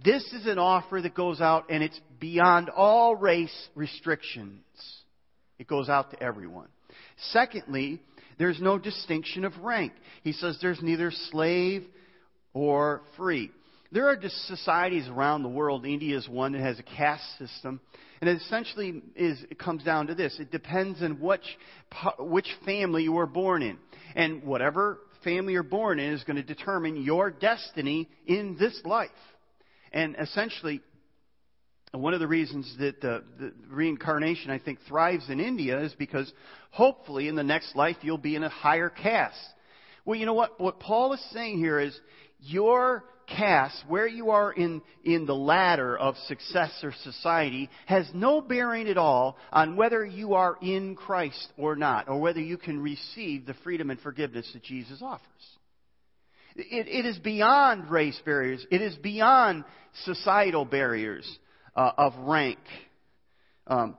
This 0.05 0.23
is 0.33 0.47
an 0.47 0.59
offer 0.59 1.01
that 1.03 1.15
goes 1.15 1.41
out 1.41 1.67
and 1.71 1.83
it's 1.83 2.01
beyond 2.21 2.71
all 2.71 3.17
race 3.17 3.69
restrictions. 3.75 4.63
It 5.59 5.67
goes 5.67 5.89
out 5.89 6.13
to 6.13 6.23
everyone. 6.23 6.69
Secondly, 7.33 8.01
there's 8.39 8.61
no 8.61 8.79
distinction 8.79 9.45
of 9.45 9.57
rank. 9.59 9.93
He 10.23 10.33
says 10.33 10.59
there's 10.63 10.81
neither 10.83 11.11
slave 11.31 11.85
or 12.53 13.03
free. 13.17 13.51
There 13.93 14.09
are 14.09 14.17
just 14.17 14.37
societies 14.47 15.09
around 15.09 15.43
the 15.43 15.49
world. 15.49 15.85
India 15.85 16.17
is 16.17 16.29
one 16.29 16.53
that 16.53 16.61
has 16.61 16.79
a 16.79 16.83
caste 16.83 17.39
system. 17.39 17.81
And 18.21 18.31
it 18.31 18.37
essentially 18.43 19.03
is, 19.17 19.43
it 19.51 19.59
comes 19.59 19.83
down 19.83 20.09
to 20.09 20.15
this. 20.15 20.37
It 20.39 20.53
depends 20.53 21.03
on 21.03 21.21
which, 21.21 21.45
which 22.19 22.47
family 22.65 23.03
you 23.03 23.13
were 23.13 23.27
born 23.27 23.63
in. 23.63 23.79
And 24.15 24.45
whatever 24.45 24.99
family 25.25 25.55
you're 25.55 25.63
born 25.63 25.99
in 25.99 26.13
is 26.13 26.23
going 26.25 26.37
to 26.37 26.43
determine 26.43 27.03
your 27.03 27.31
destiny 27.31 28.09
in 28.27 28.57
this 28.59 28.81
life. 28.85 29.11
And 29.93 30.15
essentially, 30.21 30.83
one 31.93 32.15
of 32.15 32.21
the 32.21 32.29
reasons 32.29 32.73
that 32.79 33.01
the, 33.01 33.25
the, 33.39 33.53
reincarnation, 33.69 34.53
I 34.53 34.61
think, 34.61 34.79
thrives 34.87 35.29
in 35.29 35.41
India 35.41 35.81
is 35.81 35.93
because 35.95 36.33
hopefully 36.71 37.27
in 37.27 37.35
the 37.35 37.43
next 37.43 37.75
life 37.75 37.97
you'll 38.03 38.19
be 38.19 38.37
in 38.37 38.45
a 38.45 38.49
higher 38.49 38.89
caste. 38.89 39.37
Well, 40.05 40.19
you 40.19 40.27
know 40.27 40.35
what? 40.35 40.61
What 40.61 40.79
Paul 40.79 41.13
is 41.13 41.25
saying 41.33 41.59
here 41.59 41.81
is 41.81 41.99
your 42.39 43.05
caste, 43.37 43.85
where 43.89 44.07
you 44.07 44.31
are 44.31 44.53
in, 44.53 44.83
in 45.05 45.27
the 45.27 45.35
ladder 45.35 45.97
of 45.97 46.17
success 46.27 46.71
or 46.83 46.93
society, 47.03 47.71
has 47.87 48.09
no 48.15 48.41
bearing 48.41 48.89
at 48.89 48.99
all 48.99 49.37
on 49.53 49.77
whether 49.77 50.05
you 50.05 50.35
are 50.35 50.57
in 50.61 50.97
Christ 50.97 51.49
or 51.57 51.77
not, 51.77 52.09
or 52.09 52.21
whether 52.21 52.41
you 52.41 52.57
can 52.57 52.81
receive 52.81 53.47
the 53.47 53.55
freedom 53.65 53.91
and 53.91 54.01
forgiveness 54.01 54.51
that 54.53 54.63
Jesus 54.63 55.01
offers. 55.03 55.27
It, 56.57 56.89
it 56.89 57.07
is 57.07 57.19
beyond 57.19 57.91
race 57.91 58.21
barriers. 58.25 58.67
It 58.71 58.83
is 58.83 58.97
beyond 58.97 59.65
societal 60.05 60.65
barriers 60.65 61.39
uh, 61.77 61.93
of 61.97 62.15
rank. 62.19 62.59
Um, 63.67 63.97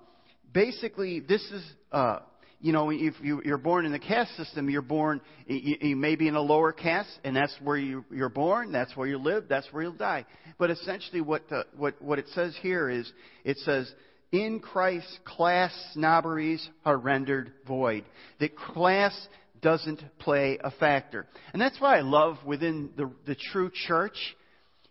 basically, 0.54 1.22
this 1.22 1.42
is 1.52 1.64
uh, 1.92 2.20
you 2.62 2.72
know, 2.72 2.92
if 2.92 3.16
you, 3.22 3.42
are 3.52 3.58
born 3.58 3.86
in 3.86 3.92
the 3.92 4.00
caste 4.00 4.36
system, 4.38 4.70
you're 4.70 4.82
born, 4.82 5.20
you, 5.48 5.96
may 5.96 6.16
be 6.16 6.28
in 6.28 6.36
a 6.36 6.42
lower 6.42 6.72
caste, 6.72 7.20
and 7.24 7.36
that's 7.36 7.56
where 7.62 7.78
you, 7.78 8.06
you're 8.12 8.30
born, 8.30 8.72
that's 8.72 8.96
where 8.96 9.08
you 9.08 9.18
live, 9.18 9.46
that's 9.50 9.68
where 9.72 9.84
you'll 9.84 9.94
die. 9.94 10.26
But 10.58 10.70
essentially, 10.70 11.22
what, 11.22 11.50
the, 11.50 11.66
what, 11.76 12.02
what 12.02 12.20
it 12.20 12.28
says 12.34 12.56
here 12.62 12.90
is, 12.90 13.12
it 13.44 13.58
says, 13.60 13.92
in 14.32 14.60
Christ, 14.60 15.08
class 15.26 15.74
snobberies 15.94 16.68
are 16.86 16.98
rendered 16.98 17.52
void. 17.68 18.06
That 18.40 18.56
class 18.56 19.28
doesn't 19.62 20.04
play 20.20 20.60
a 20.64 20.72
factor. 20.72 21.28
And 21.54 21.62
that's 21.62 21.80
why 21.82 21.98
I 21.98 22.02
love 22.02 22.38
within 22.46 22.92
the, 22.96 23.12
the 23.26 23.36
true 23.36 23.72
church, 23.88 24.18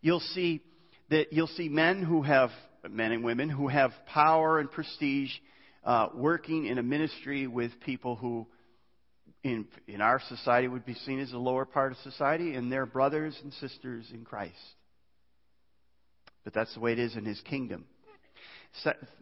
you'll 0.00 0.20
see 0.20 0.62
that 1.10 1.32
you'll 1.32 1.48
see 1.48 1.68
men 1.68 2.02
who 2.02 2.22
have, 2.22 2.50
men 2.88 3.12
and 3.12 3.24
women 3.24 3.48
who 3.48 3.68
have 3.68 3.92
power 4.06 4.58
and 4.60 4.70
prestige 4.70 5.32
uh, 5.84 6.08
working 6.14 6.66
in 6.66 6.78
a 6.78 6.82
ministry 6.82 7.46
with 7.46 7.72
people 7.80 8.16
who, 8.16 8.46
in, 9.42 9.66
in 9.86 10.00
our 10.00 10.20
society, 10.28 10.68
would 10.68 10.84
be 10.84 10.94
seen 10.94 11.20
as 11.20 11.30
the 11.30 11.38
lower 11.38 11.64
part 11.64 11.92
of 11.92 11.98
society, 11.98 12.54
and 12.54 12.70
they're 12.70 12.86
brothers 12.86 13.38
and 13.42 13.52
sisters 13.54 14.06
in 14.12 14.24
Christ. 14.24 14.54
But 16.44 16.54
that's 16.54 16.72
the 16.74 16.80
way 16.80 16.92
it 16.92 16.98
is 16.98 17.16
in 17.16 17.24
His 17.24 17.40
kingdom. 17.42 17.84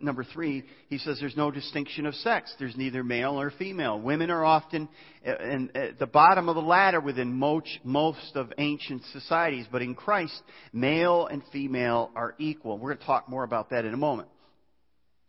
Number 0.00 0.24
three, 0.24 0.64
he 0.88 0.98
says 0.98 1.18
there's 1.18 1.36
no 1.36 1.50
distinction 1.50 2.04
of 2.04 2.14
sex. 2.16 2.54
There's 2.58 2.76
neither 2.76 3.02
male 3.02 3.40
or 3.40 3.50
female. 3.50 3.98
Women 3.98 4.30
are 4.30 4.44
often 4.44 4.88
uh, 5.26 5.30
at 5.74 5.98
the 5.98 6.06
bottom 6.06 6.50
of 6.50 6.54
the 6.54 6.60
ladder 6.60 7.00
within 7.00 7.32
most 7.32 8.36
of 8.36 8.52
ancient 8.58 9.02
societies, 9.12 9.66
but 9.72 9.80
in 9.80 9.94
Christ, 9.94 10.40
male 10.72 11.26
and 11.26 11.42
female 11.50 12.10
are 12.14 12.34
equal. 12.38 12.78
We're 12.78 12.90
going 12.90 12.98
to 12.98 13.06
talk 13.06 13.28
more 13.28 13.42
about 13.42 13.70
that 13.70 13.86
in 13.86 13.94
a 13.94 13.96
moment. 13.96 14.28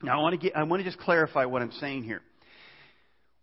Now, 0.01 0.19
I 0.19 0.21
want 0.21 0.39
to, 0.39 0.47
get, 0.47 0.55
I 0.55 0.63
want 0.63 0.81
to 0.81 0.89
just 0.89 0.99
clarify 0.99 1.45
what 1.45 1.61
I'm 1.61 1.73
saying 1.73 2.03
here. 2.03 2.21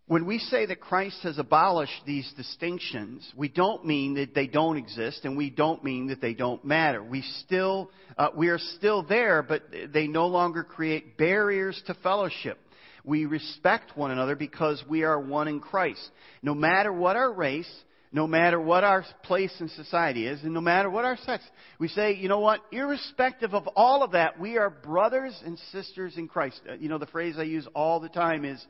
When 0.07 0.25
we 0.25 0.39
say 0.39 0.65
that 0.65 0.79
Christ 0.79 1.19
has 1.23 1.37
abolished 1.37 2.01
these 2.05 2.31
distinctions, 2.37 3.29
we 3.35 3.49
don't 3.49 3.85
mean 3.85 4.15
that 4.15 4.33
they 4.33 4.47
don't 4.47 4.77
exist, 4.77 5.25
and 5.25 5.37
we 5.37 5.49
don't 5.49 5.83
mean 5.83 6.07
that 6.07 6.21
they 6.21 6.33
don't 6.33 6.63
matter. 6.63 7.03
We 7.03 7.23
still, 7.45 7.91
uh, 8.17 8.29
we 8.33 8.47
are 8.47 8.57
still 8.57 9.03
there, 9.03 9.43
but 9.43 9.63
they 9.93 10.07
no 10.07 10.27
longer 10.27 10.63
create 10.63 11.17
barriers 11.17 11.79
to 11.87 11.93
fellowship. 11.95 12.57
We 13.03 13.25
respect 13.25 13.95
one 13.95 14.11
another 14.11 14.35
because 14.35 14.83
we 14.89 15.03
are 15.03 15.19
one 15.19 15.47
in 15.47 15.59
Christ. 15.59 16.09
No 16.41 16.55
matter 16.55 16.91
what 16.91 17.17
our 17.17 17.31
race, 17.31 17.69
no 18.11 18.25
matter 18.25 18.59
what 18.59 18.83
our 18.83 19.05
place 19.23 19.53
in 19.59 19.69
society 19.69 20.27
is, 20.27 20.41
and 20.43 20.53
no 20.53 20.61
matter 20.61 20.89
what 20.89 21.05
our 21.05 21.17
sex, 21.17 21.43
we 21.79 21.87
say, 21.87 22.15
you 22.15 22.29
know 22.29 22.39
what, 22.39 22.61
irrespective 22.71 23.53
of 23.53 23.67
all 23.75 24.03
of 24.03 24.11
that, 24.11 24.39
we 24.39 24.57
are 24.57 24.69
brothers 24.69 25.39
and 25.45 25.59
sisters 25.71 26.15
in 26.17 26.27
Christ. 26.27 26.61
Uh, 26.69 26.73
you 26.75 26.89
know, 26.89 26.97
the 26.97 27.05
phrase 27.07 27.35
I 27.37 27.43
use 27.43 27.67
all 27.75 27.99
the 27.99 28.09
time 28.09 28.45
is 28.45 28.65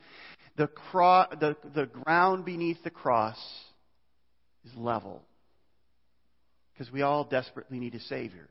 the, 0.56 0.68
cro- 0.68 1.28
the, 1.40 1.56
the 1.76 1.86
ground 1.86 2.46
beneath 2.46 2.84
the 2.84 2.90
cross 2.90 3.38
is 4.66 4.72
level. 4.76 5.22
Because 6.74 6.92
we 6.92 7.02
all 7.02 7.24
desperately 7.24 7.80
need 7.80 7.96
a 7.96 8.00
Savior. 8.02 8.50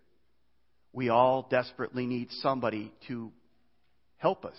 We 0.92 1.10
all 1.10 1.46
desperately 1.50 2.06
need 2.06 2.28
somebody 2.42 2.92
to 3.08 3.30
help 4.18 4.44
us. 4.44 4.56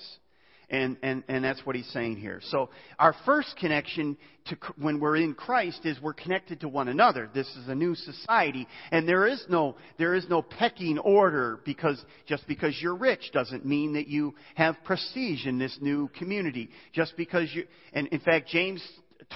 And, 0.69 0.97
and, 1.01 1.23
and 1.29 1.45
that's 1.45 1.65
what 1.65 1.77
he's 1.77 1.87
saying 1.93 2.17
here. 2.17 2.41
So 2.43 2.69
our 2.99 3.15
first 3.25 3.55
connection 3.57 4.17
to 4.47 4.57
when 4.77 4.99
we're 4.99 5.15
in 5.15 5.33
Christ 5.33 5.85
is 5.85 5.97
we're 6.01 6.13
connected 6.13 6.59
to 6.61 6.67
one 6.67 6.89
another. 6.89 7.29
This 7.33 7.47
is 7.55 7.69
a 7.69 7.75
new 7.75 7.95
society, 7.95 8.67
and 8.91 9.07
there 9.07 9.27
is 9.27 9.43
no 9.49 9.75
there 9.97 10.13
is 10.13 10.27
no 10.29 10.41
pecking 10.41 10.97
order 10.99 11.59
because 11.65 12.03
just 12.27 12.47
because 12.47 12.77
you're 12.81 12.95
rich 12.95 13.31
doesn't 13.33 13.65
mean 13.65 13.93
that 13.93 14.07
you 14.07 14.35
have 14.55 14.75
prestige 14.83 15.45
in 15.45 15.57
this 15.57 15.77
new 15.81 16.09
community. 16.17 16.69
Just 16.93 17.15
because 17.15 17.49
you 17.53 17.65
and 17.93 18.07
in 18.07 18.19
fact 18.19 18.49
James 18.49 18.85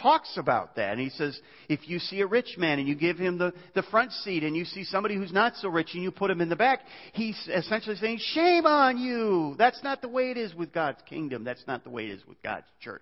talks 0.01 0.37
about 0.37 0.75
that. 0.75 0.91
And 0.91 0.99
he 0.99 1.09
says, 1.09 1.39
if 1.69 1.87
you 1.87 1.99
see 1.99 2.21
a 2.21 2.27
rich 2.27 2.55
man 2.57 2.79
and 2.79 2.87
you 2.87 2.95
give 2.95 3.17
him 3.17 3.37
the, 3.37 3.53
the 3.75 3.83
front 3.83 4.11
seat 4.11 4.43
and 4.43 4.55
you 4.55 4.65
see 4.65 4.83
somebody 4.83 5.15
who's 5.15 5.33
not 5.33 5.55
so 5.57 5.69
rich 5.69 5.89
and 5.93 6.03
you 6.03 6.11
put 6.11 6.31
him 6.31 6.41
in 6.41 6.49
the 6.49 6.55
back, 6.55 6.81
he's 7.13 7.37
essentially 7.53 7.95
saying, 7.95 8.19
shame 8.19 8.65
on 8.65 8.97
you. 8.97 9.55
That's 9.57 9.83
not 9.83 10.01
the 10.01 10.07
way 10.07 10.31
it 10.31 10.37
is 10.37 10.53
with 10.55 10.73
God's 10.73 11.01
kingdom. 11.09 11.43
That's 11.43 11.63
not 11.67 11.83
the 11.83 11.89
way 11.89 12.05
it 12.05 12.11
is 12.11 12.25
with 12.27 12.41
God's 12.41 12.67
church. 12.79 13.01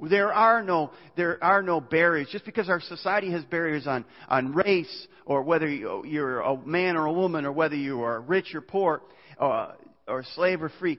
There 0.00 0.32
are 0.32 0.62
no, 0.62 0.92
there 1.16 1.42
are 1.42 1.60
no 1.60 1.80
barriers. 1.80 2.28
Just 2.30 2.44
because 2.44 2.68
our 2.68 2.80
society 2.80 3.32
has 3.32 3.42
barriers 3.44 3.86
on, 3.86 4.04
on 4.28 4.54
race 4.54 5.08
or 5.26 5.42
whether 5.42 5.68
you're 5.68 6.40
a 6.40 6.56
man 6.64 6.96
or 6.96 7.06
a 7.06 7.12
woman 7.12 7.44
or 7.44 7.52
whether 7.52 7.74
you 7.74 8.02
are 8.02 8.20
rich 8.20 8.54
or 8.54 8.60
poor 8.60 9.02
uh, 9.40 9.72
or 10.06 10.24
slave 10.34 10.62
or 10.62 10.70
free. 10.78 10.98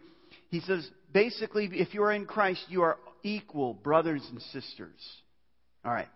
He 0.49 0.59
says, 0.61 0.89
basically, 1.13 1.69
if 1.71 1.93
you 1.93 2.03
are 2.03 2.11
in 2.11 2.25
Christ, 2.25 2.65
you 2.67 2.81
are 2.81 2.97
equal 3.23 3.73
brothers 3.73 4.25
and 4.29 4.41
sisters. 4.41 4.99
All 5.85 5.93
right. 5.93 6.09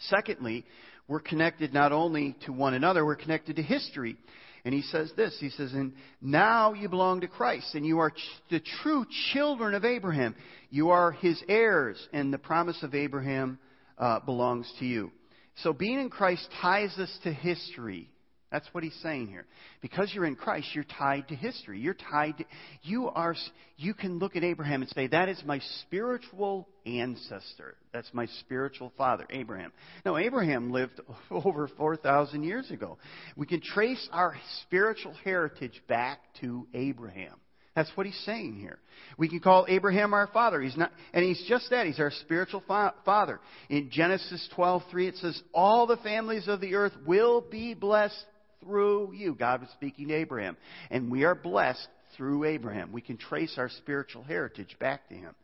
Secondly, 0.00 0.64
we're 1.08 1.20
connected 1.20 1.72
not 1.72 1.92
only 1.92 2.36
to 2.46 2.52
one 2.52 2.74
another, 2.74 3.04
we're 3.04 3.16
connected 3.16 3.56
to 3.56 3.62
history. 3.62 4.16
And 4.64 4.72
he 4.74 4.82
says 4.82 5.12
this 5.16 5.36
He 5.40 5.50
says, 5.50 5.72
And 5.72 5.92
now 6.20 6.72
you 6.72 6.88
belong 6.88 7.20
to 7.20 7.28
Christ, 7.28 7.74
and 7.74 7.84
you 7.84 7.98
are 7.98 8.10
ch- 8.10 8.40
the 8.50 8.60
true 8.82 9.04
children 9.32 9.74
of 9.74 9.84
Abraham. 9.84 10.34
You 10.70 10.90
are 10.90 11.12
his 11.12 11.42
heirs, 11.48 12.08
and 12.12 12.32
the 12.32 12.38
promise 12.38 12.82
of 12.82 12.94
Abraham 12.94 13.58
uh, 13.98 14.20
belongs 14.20 14.72
to 14.78 14.86
you. 14.86 15.12
So 15.56 15.72
being 15.72 16.00
in 16.00 16.10
Christ 16.10 16.48
ties 16.60 16.96
us 16.98 17.16
to 17.24 17.32
history. 17.32 18.08
That's 18.54 18.68
what 18.70 18.84
he's 18.84 18.94
saying 19.02 19.26
here. 19.26 19.46
Because 19.82 20.12
you're 20.14 20.26
in 20.26 20.36
Christ, 20.36 20.68
you're 20.74 20.84
tied 20.84 21.26
to 21.26 21.34
history. 21.34 21.80
You're 21.80 21.96
tied 22.12 22.38
to, 22.38 22.44
you 22.82 23.08
are, 23.08 23.34
you 23.76 23.94
can 23.94 24.20
look 24.20 24.36
at 24.36 24.44
Abraham 24.44 24.80
and 24.80 24.88
say, 24.94 25.08
that 25.08 25.28
is 25.28 25.42
my 25.44 25.58
spiritual 25.80 26.68
ancestor. 26.86 27.74
That's 27.92 28.08
my 28.12 28.26
spiritual 28.38 28.92
father, 28.96 29.26
Abraham. 29.30 29.72
Now 30.06 30.18
Abraham 30.18 30.70
lived 30.70 31.00
over 31.32 31.68
4,000 31.76 32.44
years 32.44 32.70
ago. 32.70 32.96
We 33.36 33.46
can 33.46 33.60
trace 33.60 34.08
our 34.12 34.36
spiritual 34.62 35.14
heritage 35.24 35.82
back 35.88 36.20
to 36.40 36.68
Abraham. 36.74 37.34
That's 37.74 37.90
what 37.96 38.06
he's 38.06 38.22
saying 38.24 38.54
here. 38.60 38.78
We 39.18 39.28
can 39.28 39.40
call 39.40 39.66
Abraham 39.68 40.14
our 40.14 40.28
father. 40.28 40.60
He's 40.60 40.76
not, 40.76 40.92
and 41.12 41.24
he's 41.24 41.44
just 41.48 41.70
that. 41.70 41.88
He's 41.88 41.98
our 41.98 42.12
spiritual 42.20 42.62
fa- 42.68 42.94
father. 43.04 43.40
In 43.68 43.90
Genesis 43.90 44.48
12:3, 44.54 45.08
it 45.08 45.16
says, 45.16 45.42
"All 45.52 45.88
the 45.88 45.96
families 45.96 46.46
of 46.46 46.60
the 46.60 46.76
earth 46.76 46.92
will 47.04 47.40
be 47.40 47.74
blessed 47.74 48.24
through 48.64 49.12
you. 49.12 49.34
God 49.34 49.60
was 49.60 49.70
speaking 49.70 50.08
to 50.08 50.14
Abraham. 50.14 50.56
And 50.90 51.10
we 51.10 51.24
are 51.24 51.34
blessed 51.34 51.86
through 52.16 52.44
Abraham. 52.44 52.92
We 52.92 53.00
can 53.00 53.16
trace 53.16 53.54
our 53.58 53.68
spiritual 53.68 54.22
heritage 54.22 54.76
back 54.78 55.08
to 55.08 55.14
him. 55.14 55.34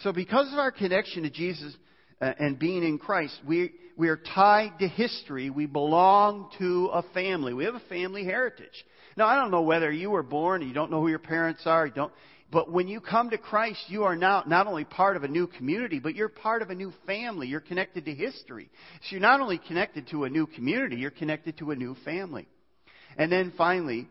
So 0.00 0.12
because 0.12 0.52
of 0.52 0.58
our 0.58 0.70
connection 0.70 1.24
to 1.24 1.30
Jesus 1.30 1.74
uh, 2.20 2.32
and 2.38 2.58
being 2.58 2.82
in 2.82 2.98
Christ, 2.98 3.38
we, 3.46 3.72
we 3.96 4.08
are 4.08 4.16
tied 4.16 4.78
to 4.80 4.88
history. 4.88 5.50
We 5.50 5.66
belong 5.66 6.50
to 6.58 6.90
a 6.92 7.02
family. 7.14 7.52
We 7.52 7.64
have 7.64 7.74
a 7.74 7.82
family 7.88 8.24
heritage. 8.24 8.84
Now, 9.16 9.26
I 9.26 9.36
don't 9.36 9.50
know 9.50 9.62
whether 9.62 9.90
you 9.90 10.10
were 10.10 10.22
born, 10.22 10.62
you 10.62 10.72
don't 10.72 10.90
know 10.90 11.00
who 11.00 11.08
your 11.08 11.18
parents 11.18 11.62
are, 11.66 11.86
you 11.86 11.92
don't, 11.92 12.12
but 12.52 12.70
when 12.72 12.88
you 12.88 13.00
come 13.00 13.30
to 13.30 13.38
Christ, 13.38 13.84
you 13.88 14.04
are 14.04 14.16
now 14.16 14.42
not 14.46 14.66
only 14.66 14.84
part 14.84 15.16
of 15.16 15.22
a 15.22 15.28
new 15.28 15.46
community, 15.46 16.00
but 16.00 16.16
you're 16.16 16.28
part 16.28 16.62
of 16.62 16.70
a 16.70 16.74
new 16.74 16.92
family. 17.06 17.46
You're 17.46 17.60
connected 17.60 18.04
to 18.06 18.14
history. 18.14 18.68
So 19.02 19.08
you're 19.10 19.20
not 19.20 19.40
only 19.40 19.58
connected 19.58 20.08
to 20.08 20.24
a 20.24 20.30
new 20.30 20.46
community, 20.46 20.96
you're 20.96 21.10
connected 21.12 21.58
to 21.58 21.70
a 21.70 21.76
new 21.76 21.94
family. 22.04 22.48
And 23.16 23.30
then 23.30 23.52
finally, 23.56 24.08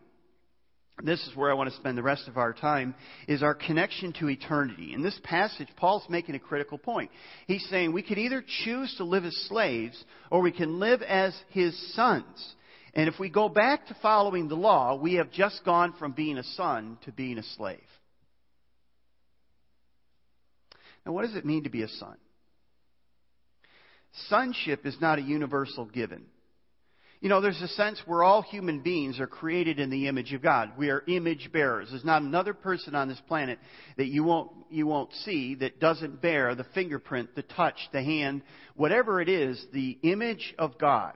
this 1.02 1.20
is 1.26 1.36
where 1.36 1.50
I 1.50 1.54
want 1.54 1.70
to 1.70 1.76
spend 1.76 1.98
the 1.98 2.02
rest 2.02 2.28
of 2.28 2.38
our 2.38 2.52
time, 2.52 2.94
is 3.28 3.42
our 3.42 3.54
connection 3.54 4.12
to 4.14 4.28
eternity. 4.28 4.94
In 4.94 5.02
this 5.02 5.18
passage, 5.22 5.68
Paul's 5.76 6.04
making 6.08 6.34
a 6.34 6.38
critical 6.38 6.78
point. 6.78 7.10
He's 7.46 7.66
saying 7.68 7.92
we 7.92 8.02
could 8.02 8.18
either 8.18 8.44
choose 8.64 8.94
to 8.96 9.04
live 9.04 9.24
as 9.24 9.36
slaves 9.48 10.02
or 10.30 10.40
we 10.40 10.52
can 10.52 10.80
live 10.80 11.02
as 11.02 11.34
his 11.50 11.76
sons. 11.94 12.54
And 12.94 13.08
if 13.08 13.18
we 13.20 13.28
go 13.28 13.48
back 13.48 13.86
to 13.86 13.96
following 14.02 14.48
the 14.48 14.56
law, 14.56 14.96
we 14.96 15.14
have 15.14 15.30
just 15.30 15.64
gone 15.64 15.94
from 15.98 16.12
being 16.12 16.38
a 16.38 16.44
son 16.44 16.98
to 17.04 17.12
being 17.12 17.38
a 17.38 17.42
slave. 17.42 17.80
Now, 21.04 21.12
what 21.12 21.22
does 21.22 21.36
it 21.36 21.44
mean 21.44 21.64
to 21.64 21.70
be 21.70 21.82
a 21.82 21.88
son? 21.88 22.16
Sonship 24.28 24.84
is 24.86 24.96
not 25.00 25.18
a 25.18 25.22
universal 25.22 25.84
given. 25.84 26.26
You 27.20 27.28
know, 27.28 27.42
there's 27.42 27.60
a 27.60 27.68
sense 27.68 28.00
where 28.06 28.22
all 28.22 28.40
human 28.40 28.80
beings 28.80 29.20
are 29.20 29.26
created 29.26 29.78
in 29.78 29.90
the 29.90 30.08
image 30.08 30.32
of 30.32 30.40
God. 30.40 30.72
We 30.78 30.88
are 30.88 31.04
image 31.06 31.50
bearers. 31.52 31.88
There's 31.90 32.04
not 32.04 32.22
another 32.22 32.54
person 32.54 32.94
on 32.94 33.08
this 33.08 33.20
planet 33.28 33.58
that 33.98 34.06
you 34.06 34.24
won't, 34.24 34.50
you 34.70 34.86
won't 34.86 35.12
see 35.24 35.54
that 35.56 35.80
doesn't 35.80 36.22
bear 36.22 36.54
the 36.54 36.64
fingerprint, 36.74 37.34
the 37.34 37.42
touch, 37.42 37.76
the 37.92 38.02
hand, 38.02 38.40
whatever 38.74 39.20
it 39.20 39.28
is, 39.28 39.62
the 39.74 39.98
image 40.02 40.54
of 40.58 40.78
God. 40.78 41.12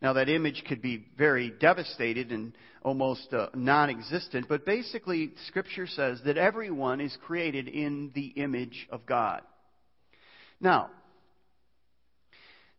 Now, 0.00 0.12
that 0.12 0.28
image 0.28 0.62
could 0.68 0.80
be 0.80 1.06
very 1.16 1.50
devastated 1.50 2.30
and 2.30 2.52
almost 2.82 3.32
uh, 3.32 3.48
non 3.54 3.90
existent, 3.90 4.46
but 4.48 4.64
basically, 4.64 5.32
Scripture 5.48 5.86
says 5.88 6.20
that 6.24 6.38
everyone 6.38 7.00
is 7.00 7.16
created 7.26 7.66
in 7.66 8.12
the 8.14 8.26
image 8.26 8.86
of 8.90 9.04
God. 9.06 9.42
Now, 10.60 10.90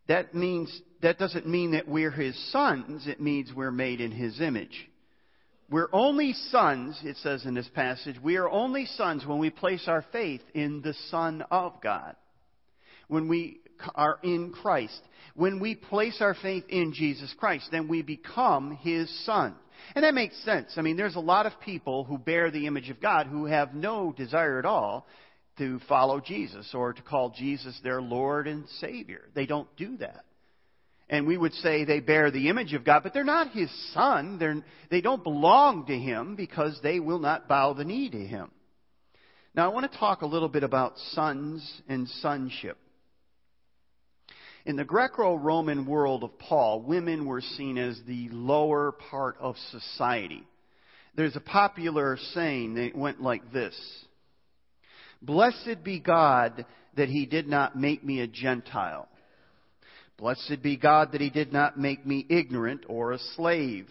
that 0.08 0.34
means 0.34 0.80
that 1.02 1.18
doesn't 1.18 1.46
mean 1.46 1.72
that 1.72 1.86
we're 1.86 2.10
his 2.10 2.36
sons, 2.50 3.06
it 3.06 3.20
means 3.20 3.52
we're 3.54 3.70
made 3.70 4.00
in 4.00 4.12
his 4.12 4.40
image. 4.40 4.88
We're 5.70 5.88
only 5.92 6.32
sons, 6.50 7.00
it 7.04 7.16
says 7.18 7.44
in 7.46 7.54
this 7.54 7.68
passage, 7.74 8.16
we 8.20 8.36
are 8.36 8.50
only 8.50 8.86
sons 8.86 9.24
when 9.24 9.38
we 9.38 9.50
place 9.50 9.84
our 9.86 10.04
faith 10.10 10.42
in 10.52 10.82
the 10.82 10.94
Son 11.10 11.44
of 11.50 11.80
God. 11.80 12.16
When 13.06 13.28
we 13.28 13.59
are 13.94 14.18
in 14.22 14.52
Christ. 14.52 15.00
When 15.34 15.60
we 15.60 15.74
place 15.74 16.18
our 16.20 16.34
faith 16.34 16.64
in 16.68 16.92
Jesus 16.92 17.34
Christ, 17.38 17.68
then 17.70 17.88
we 17.88 18.02
become 18.02 18.76
His 18.82 19.08
Son. 19.24 19.54
And 19.94 20.04
that 20.04 20.14
makes 20.14 20.36
sense. 20.44 20.74
I 20.76 20.82
mean, 20.82 20.96
there's 20.96 21.16
a 21.16 21.20
lot 21.20 21.46
of 21.46 21.60
people 21.60 22.04
who 22.04 22.18
bear 22.18 22.50
the 22.50 22.66
image 22.66 22.90
of 22.90 23.00
God 23.00 23.26
who 23.26 23.46
have 23.46 23.74
no 23.74 24.12
desire 24.12 24.58
at 24.58 24.64
all 24.64 25.06
to 25.58 25.80
follow 25.88 26.20
Jesus 26.20 26.70
or 26.74 26.92
to 26.92 27.02
call 27.02 27.30
Jesus 27.30 27.78
their 27.82 28.00
Lord 28.00 28.46
and 28.46 28.68
Savior. 28.80 29.22
They 29.34 29.46
don't 29.46 29.68
do 29.76 29.96
that. 29.98 30.24
And 31.08 31.26
we 31.26 31.36
would 31.36 31.54
say 31.54 31.84
they 31.84 32.00
bear 32.00 32.30
the 32.30 32.48
image 32.48 32.72
of 32.72 32.84
God, 32.84 33.02
but 33.02 33.12
they're 33.12 33.24
not 33.24 33.50
His 33.50 33.70
Son. 33.92 34.38
They're, 34.38 34.62
they 34.90 35.00
don't 35.00 35.24
belong 35.24 35.86
to 35.86 35.98
Him 35.98 36.36
because 36.36 36.78
they 36.82 37.00
will 37.00 37.18
not 37.18 37.48
bow 37.48 37.72
the 37.72 37.84
knee 37.84 38.08
to 38.10 38.26
Him. 38.26 38.50
Now, 39.54 39.68
I 39.68 39.74
want 39.74 39.90
to 39.90 39.98
talk 39.98 40.22
a 40.22 40.26
little 40.26 40.48
bit 40.48 40.62
about 40.62 40.96
sons 41.10 41.68
and 41.88 42.08
sonship. 42.08 42.78
In 44.66 44.76
the 44.76 44.84
Greco 44.84 45.36
Roman 45.36 45.86
world 45.86 46.22
of 46.22 46.38
Paul, 46.38 46.82
women 46.82 47.26
were 47.26 47.40
seen 47.40 47.78
as 47.78 47.98
the 48.06 48.28
lower 48.30 48.92
part 48.92 49.36
of 49.40 49.56
society. 49.70 50.46
There's 51.16 51.36
a 51.36 51.40
popular 51.40 52.18
saying 52.34 52.74
that 52.74 52.94
went 52.94 53.22
like 53.22 53.52
this 53.52 53.74
Blessed 55.22 55.82
be 55.82 55.98
God 55.98 56.64
that 56.96 57.08
he 57.08 57.26
did 57.26 57.46
not 57.46 57.76
make 57.76 58.04
me 58.04 58.20
a 58.20 58.26
Gentile. 58.26 59.08
Blessed 60.18 60.62
be 60.62 60.76
God 60.76 61.12
that 61.12 61.20
he 61.20 61.30
did 61.30 61.52
not 61.52 61.78
make 61.78 62.04
me 62.04 62.26
ignorant 62.28 62.84
or 62.88 63.12
a 63.12 63.18
slave. 63.36 63.88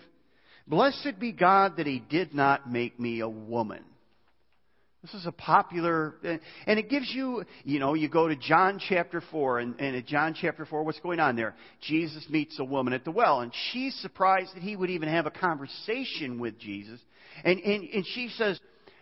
Blessed 0.67 1.19
be 1.19 1.31
God 1.31 1.77
that 1.77 1.87
he 1.87 1.99
did 1.99 2.35
not 2.35 2.71
make 2.71 2.99
me 2.99 3.21
a 3.21 3.29
woman. 3.29 3.83
This 5.01 5.13
is 5.13 5.25
a 5.25 5.31
popular, 5.31 6.15
and 6.67 6.77
it 6.77 6.89
gives 6.89 7.09
you, 7.09 7.45
you 7.63 7.79
know, 7.79 7.93
you 7.93 8.09
go 8.09 8.27
to 8.27 8.35
John 8.35 8.81
chapter 8.85 9.23
4, 9.31 9.59
and, 9.59 9.79
and 9.79 10.05
John 10.05 10.35
chapter 10.39 10.65
4, 10.65 10.83
what's 10.83 10.99
going 10.99 11.21
on 11.21 11.37
there? 11.37 11.55
Jesus 11.81 12.27
meets 12.29 12.59
a 12.59 12.65
woman 12.65 12.91
at 12.91 13.05
the 13.05 13.11
well, 13.11 13.39
and 13.39 13.53
she's 13.71 13.95
surprised 14.01 14.55
that 14.55 14.61
he 14.61 14.75
would 14.75 14.89
even 14.89 15.07
have 15.07 15.25
a 15.25 15.31
conversation 15.31 16.37
with 16.37 16.59
Jesus. 16.59 16.99
And, 17.45 17.61
and, 17.61 17.87
and 17.89 18.05
she 18.13 18.27
says, 18.35 18.59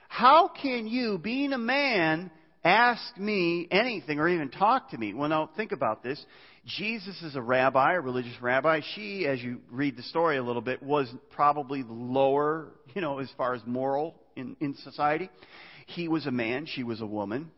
How 0.08 0.50
can 0.50 0.86
you, 0.86 1.18
being 1.18 1.52
a 1.52 1.58
man, 1.58 2.30
ask 2.64 3.18
me 3.18 3.68
anything 3.72 4.20
or 4.20 4.30
even 4.30 4.50
talk 4.50 4.92
to 4.92 4.98
me? 5.00 5.16
Well, 5.16 5.30
now, 5.30 5.50
think 5.58 5.72
about 5.72 6.04
this. 6.04 6.24
Jesus 6.78 7.20
is 7.24 7.36
a 7.36 7.42
rabbi, 7.42 7.94
a 7.96 8.02
religious 8.02 8.40
rabbi. 8.40 8.82
She, 8.94 9.26
as 9.26 9.42
you 9.42 9.62
read 9.72 9.98
the 9.98 10.04
story 10.04 10.38
a 10.38 10.44
little 10.44 10.62
bit, 10.62 10.84
was 10.84 11.12
probably 11.32 11.84
lower, 11.88 12.68
you 12.94 13.02
know, 13.02 13.18
as 13.18 13.32
far 13.36 13.56
as 13.56 13.62
moral 13.66 14.14
in, 14.36 14.56
in 14.60 14.76
society. 14.84 15.32
He 15.88 16.08
was 16.08 16.26
a 16.26 16.32
man, 16.32 16.66
she 16.66 16.84
was 16.84 17.02
a 17.02 17.06
woman. 17.06 17.52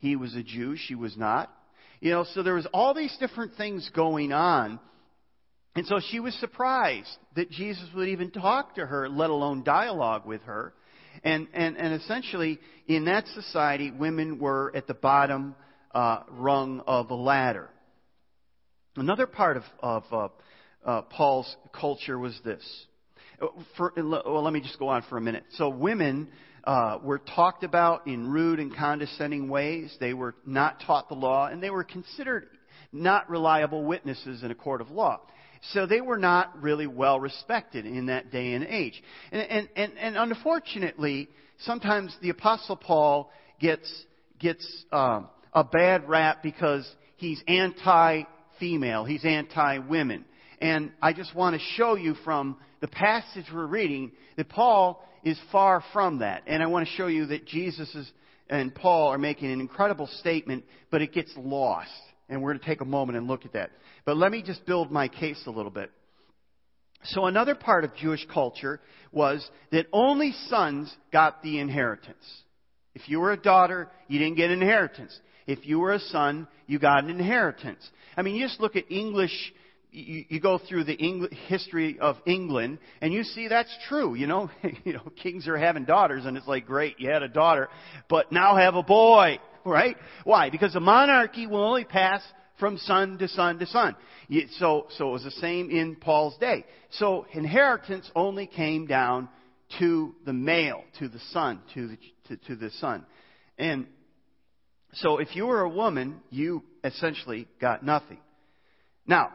He 0.00 0.16
was 0.16 0.34
a 0.34 0.42
Jew, 0.42 0.76
she 0.76 0.94
was 0.94 1.16
not. 1.16 1.52
You 2.00 2.10
know, 2.10 2.24
so 2.34 2.42
there 2.42 2.54
was 2.54 2.66
all 2.72 2.94
these 2.94 3.16
different 3.18 3.54
things 3.56 3.90
going 3.94 4.32
on. 4.32 4.78
And 5.74 5.86
so 5.86 6.00
she 6.10 6.20
was 6.20 6.34
surprised 6.34 7.08
that 7.36 7.50
Jesus 7.50 7.86
would 7.94 8.08
even 8.08 8.30
talk 8.30 8.76
to 8.76 8.86
her, 8.86 9.08
let 9.08 9.30
alone 9.30 9.62
dialogue 9.62 10.26
with 10.26 10.42
her. 10.42 10.72
And, 11.22 11.48
and, 11.54 11.76
and 11.76 11.94
essentially, 12.00 12.58
in 12.86 13.06
that 13.06 13.26
society, 13.28 13.90
women 13.90 14.38
were 14.38 14.72
at 14.74 14.86
the 14.86 14.94
bottom 14.94 15.54
uh, 15.94 16.20
rung 16.30 16.82
of 16.86 17.10
a 17.10 17.14
ladder. 17.14 17.68
Another 18.96 19.26
part 19.26 19.58
of, 19.58 19.62
of 19.80 20.04
uh, 20.12 20.28
uh, 20.84 21.02
Paul's 21.02 21.54
culture 21.78 22.18
was 22.18 22.38
this. 22.44 22.62
For, 23.76 23.92
well, 23.96 24.42
let 24.42 24.52
me 24.52 24.60
just 24.60 24.78
go 24.78 24.88
on 24.88 25.04
for 25.10 25.18
a 25.18 25.20
minute. 25.20 25.44
So, 25.52 25.68
women 25.68 26.28
uh, 26.66 26.98
were 27.02 27.18
talked 27.18 27.62
about 27.62 28.06
in 28.06 28.28
rude 28.28 28.58
and 28.58 28.74
condescending 28.74 29.48
ways. 29.48 29.96
They 30.00 30.14
were 30.14 30.34
not 30.44 30.82
taught 30.84 31.08
the 31.08 31.14
law, 31.14 31.46
and 31.46 31.62
they 31.62 31.70
were 31.70 31.84
considered 31.84 32.48
not 32.92 33.30
reliable 33.30 33.84
witnesses 33.84 34.42
in 34.42 34.50
a 34.50 34.54
court 34.54 34.80
of 34.80 34.90
law. 34.90 35.20
So 35.72 35.86
they 35.86 36.00
were 36.00 36.18
not 36.18 36.62
really 36.62 36.86
well 36.86 37.18
respected 37.18 37.86
in 37.86 38.06
that 38.06 38.30
day 38.30 38.52
and 38.52 38.64
age. 38.64 39.02
And, 39.32 39.42
and, 39.42 39.68
and, 39.76 39.92
and 39.98 40.16
unfortunately, 40.16 41.28
sometimes 41.60 42.16
the 42.20 42.30
Apostle 42.30 42.76
Paul 42.76 43.30
gets, 43.60 43.90
gets 44.38 44.84
um, 44.92 45.28
a 45.52 45.64
bad 45.64 46.08
rap 46.08 46.42
because 46.42 46.88
he's 47.16 47.42
anti 47.48 48.24
female, 48.58 49.04
he's 49.04 49.24
anti 49.24 49.78
women. 49.78 50.24
And 50.60 50.92
I 51.02 51.12
just 51.12 51.34
want 51.34 51.54
to 51.54 51.60
show 51.76 51.96
you 51.96 52.14
from 52.24 52.56
the 52.80 52.88
passage 52.88 53.46
we're 53.52 53.66
reading 53.66 54.12
that 54.36 54.48
Paul 54.48 55.02
is 55.26 55.38
far 55.50 55.82
from 55.92 56.20
that. 56.20 56.44
And 56.46 56.62
I 56.62 56.66
want 56.66 56.86
to 56.86 56.94
show 56.94 57.08
you 57.08 57.26
that 57.26 57.44
Jesus 57.46 57.92
is, 57.96 58.08
and 58.48 58.72
Paul 58.72 59.08
are 59.08 59.18
making 59.18 59.50
an 59.50 59.60
incredible 59.60 60.06
statement, 60.20 60.64
but 60.88 61.02
it 61.02 61.12
gets 61.12 61.32
lost. 61.36 61.90
And 62.28 62.40
we're 62.40 62.52
going 62.52 62.60
to 62.60 62.66
take 62.66 62.80
a 62.80 62.86
moment 62.86 63.18
and 63.18 63.26
look 63.26 63.44
at 63.44 63.54
that. 63.54 63.72
But 64.04 64.16
let 64.16 64.30
me 64.30 64.40
just 64.40 64.64
build 64.66 64.92
my 64.92 65.08
case 65.08 65.42
a 65.46 65.50
little 65.50 65.72
bit. 65.72 65.90
So 67.02 67.26
another 67.26 67.56
part 67.56 67.82
of 67.82 67.94
Jewish 67.96 68.24
culture 68.32 68.80
was 69.10 69.48
that 69.72 69.86
only 69.92 70.32
sons 70.46 70.94
got 71.12 71.42
the 71.42 71.58
inheritance. 71.58 72.24
If 72.94 73.08
you 73.08 73.18
were 73.18 73.32
a 73.32 73.36
daughter, 73.36 73.88
you 74.06 74.20
didn't 74.20 74.36
get 74.36 74.50
an 74.50 74.62
inheritance. 74.62 75.18
If 75.48 75.66
you 75.66 75.80
were 75.80 75.92
a 75.92 75.98
son, 75.98 76.46
you 76.68 76.78
got 76.78 77.02
an 77.02 77.10
inheritance. 77.10 77.88
I 78.16 78.22
mean, 78.22 78.36
you 78.36 78.46
just 78.46 78.60
look 78.60 78.76
at 78.76 78.90
English 78.92 79.52
you, 79.90 80.24
you 80.28 80.40
go 80.40 80.58
through 80.58 80.84
the 80.84 80.96
Engl- 80.96 81.32
history 81.32 81.98
of 82.00 82.16
England, 82.26 82.78
and 83.00 83.12
you 83.12 83.22
see 83.22 83.48
that's 83.48 83.74
true. 83.88 84.14
You 84.14 84.26
know, 84.26 84.50
you 84.84 84.92
know, 84.94 85.12
kings 85.22 85.48
are 85.48 85.56
having 85.56 85.84
daughters, 85.84 86.24
and 86.24 86.36
it's 86.36 86.46
like, 86.46 86.66
great, 86.66 86.98
you 86.98 87.10
had 87.10 87.22
a 87.22 87.28
daughter, 87.28 87.68
but 88.08 88.32
now 88.32 88.56
have 88.56 88.74
a 88.74 88.82
boy, 88.82 89.38
right? 89.64 89.96
Why? 90.24 90.50
Because 90.50 90.72
the 90.72 90.80
monarchy 90.80 91.46
will 91.46 91.64
only 91.64 91.84
pass 91.84 92.22
from 92.58 92.78
son 92.78 93.18
to 93.18 93.28
son 93.28 93.58
to 93.58 93.66
son. 93.66 93.96
So, 94.58 94.86
so 94.96 95.10
it 95.10 95.12
was 95.12 95.24
the 95.24 95.30
same 95.32 95.70
in 95.70 95.96
Paul's 95.96 96.36
day. 96.38 96.64
So 96.92 97.26
inheritance 97.32 98.10
only 98.16 98.46
came 98.46 98.86
down 98.86 99.28
to 99.78 100.14
the 100.24 100.32
male, 100.32 100.82
to 100.98 101.08
the 101.08 101.20
son, 101.30 101.60
to 101.74 101.88
the, 101.88 101.98
to, 102.28 102.36
to 102.48 102.56
the 102.56 102.70
son. 102.78 103.04
And 103.58 103.86
so 104.94 105.18
if 105.18 105.36
you 105.36 105.46
were 105.46 105.60
a 105.60 105.68
woman, 105.68 106.20
you 106.30 106.62
essentially 106.82 107.46
got 107.60 107.84
nothing. 107.84 108.18
Now, 109.06 109.30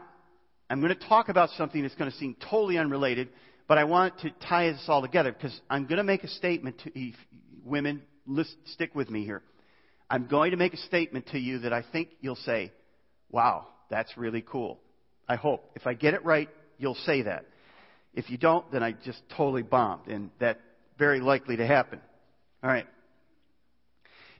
I'm 0.71 0.79
going 0.79 0.95
to 0.97 1.07
talk 1.07 1.27
about 1.27 1.49
something 1.57 1.81
that's 1.81 1.95
going 1.95 2.09
to 2.09 2.15
seem 2.15 2.33
totally 2.49 2.77
unrelated, 2.77 3.27
but 3.67 3.77
I 3.77 3.83
want 3.83 4.19
to 4.19 4.31
tie 4.47 4.71
this 4.71 4.85
all 4.87 5.01
together 5.01 5.33
because 5.33 5.59
I'm 5.69 5.83
going 5.85 5.97
to 5.97 6.03
make 6.03 6.23
a 6.23 6.29
statement 6.29 6.81
to 6.85 7.11
women. 7.65 8.03
Listen, 8.25 8.55
stick 8.67 8.95
with 8.95 9.09
me 9.09 9.25
here. 9.25 9.43
I'm 10.09 10.27
going 10.27 10.51
to 10.51 10.57
make 10.57 10.73
a 10.73 10.77
statement 10.77 11.27
to 11.33 11.39
you 11.39 11.59
that 11.59 11.73
I 11.73 11.83
think 11.91 12.07
you'll 12.21 12.37
say, 12.37 12.71
wow, 13.29 13.67
that's 13.89 14.15
really 14.15 14.41
cool. 14.41 14.79
I 15.27 15.35
hope. 15.35 15.71
If 15.75 15.87
I 15.87 15.93
get 15.93 16.13
it 16.13 16.23
right, 16.23 16.47
you'll 16.77 16.95
say 16.95 17.23
that. 17.23 17.47
If 18.13 18.29
you 18.29 18.37
don't, 18.37 18.71
then 18.71 18.81
I 18.81 18.93
just 18.93 19.21
totally 19.35 19.63
bombed, 19.63 20.07
and 20.07 20.29
that's 20.39 20.59
very 20.97 21.19
likely 21.19 21.57
to 21.57 21.67
happen. 21.67 21.99
All 22.63 22.69
right. 22.69 22.87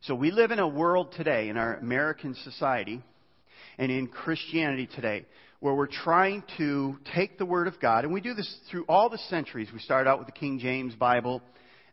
So 0.04 0.16
we 0.16 0.32
live 0.32 0.52
in 0.52 0.60
a 0.60 0.68
world 0.68 1.14
today, 1.18 1.50
in 1.50 1.58
our 1.58 1.76
American 1.76 2.36
society, 2.46 3.04
and 3.78 3.92
in 3.92 4.08
Christianity 4.08 4.88
today, 4.96 5.26
where 5.62 5.76
we're 5.76 5.86
trying 5.86 6.44
to 6.58 6.98
take 7.16 7.38
the 7.38 7.46
Word 7.46 7.68
of 7.68 7.80
God, 7.80 8.04
and 8.04 8.12
we 8.12 8.20
do 8.20 8.34
this 8.34 8.52
through 8.70 8.84
all 8.90 9.10
the 9.10 9.20
centuries. 9.30 9.70
We 9.72 9.80
started 9.80 10.10
out 10.10 10.18
with 10.18 10.26
the 10.26 10.34
King 10.34 10.58
James 10.58 10.96
Bible 10.96 11.40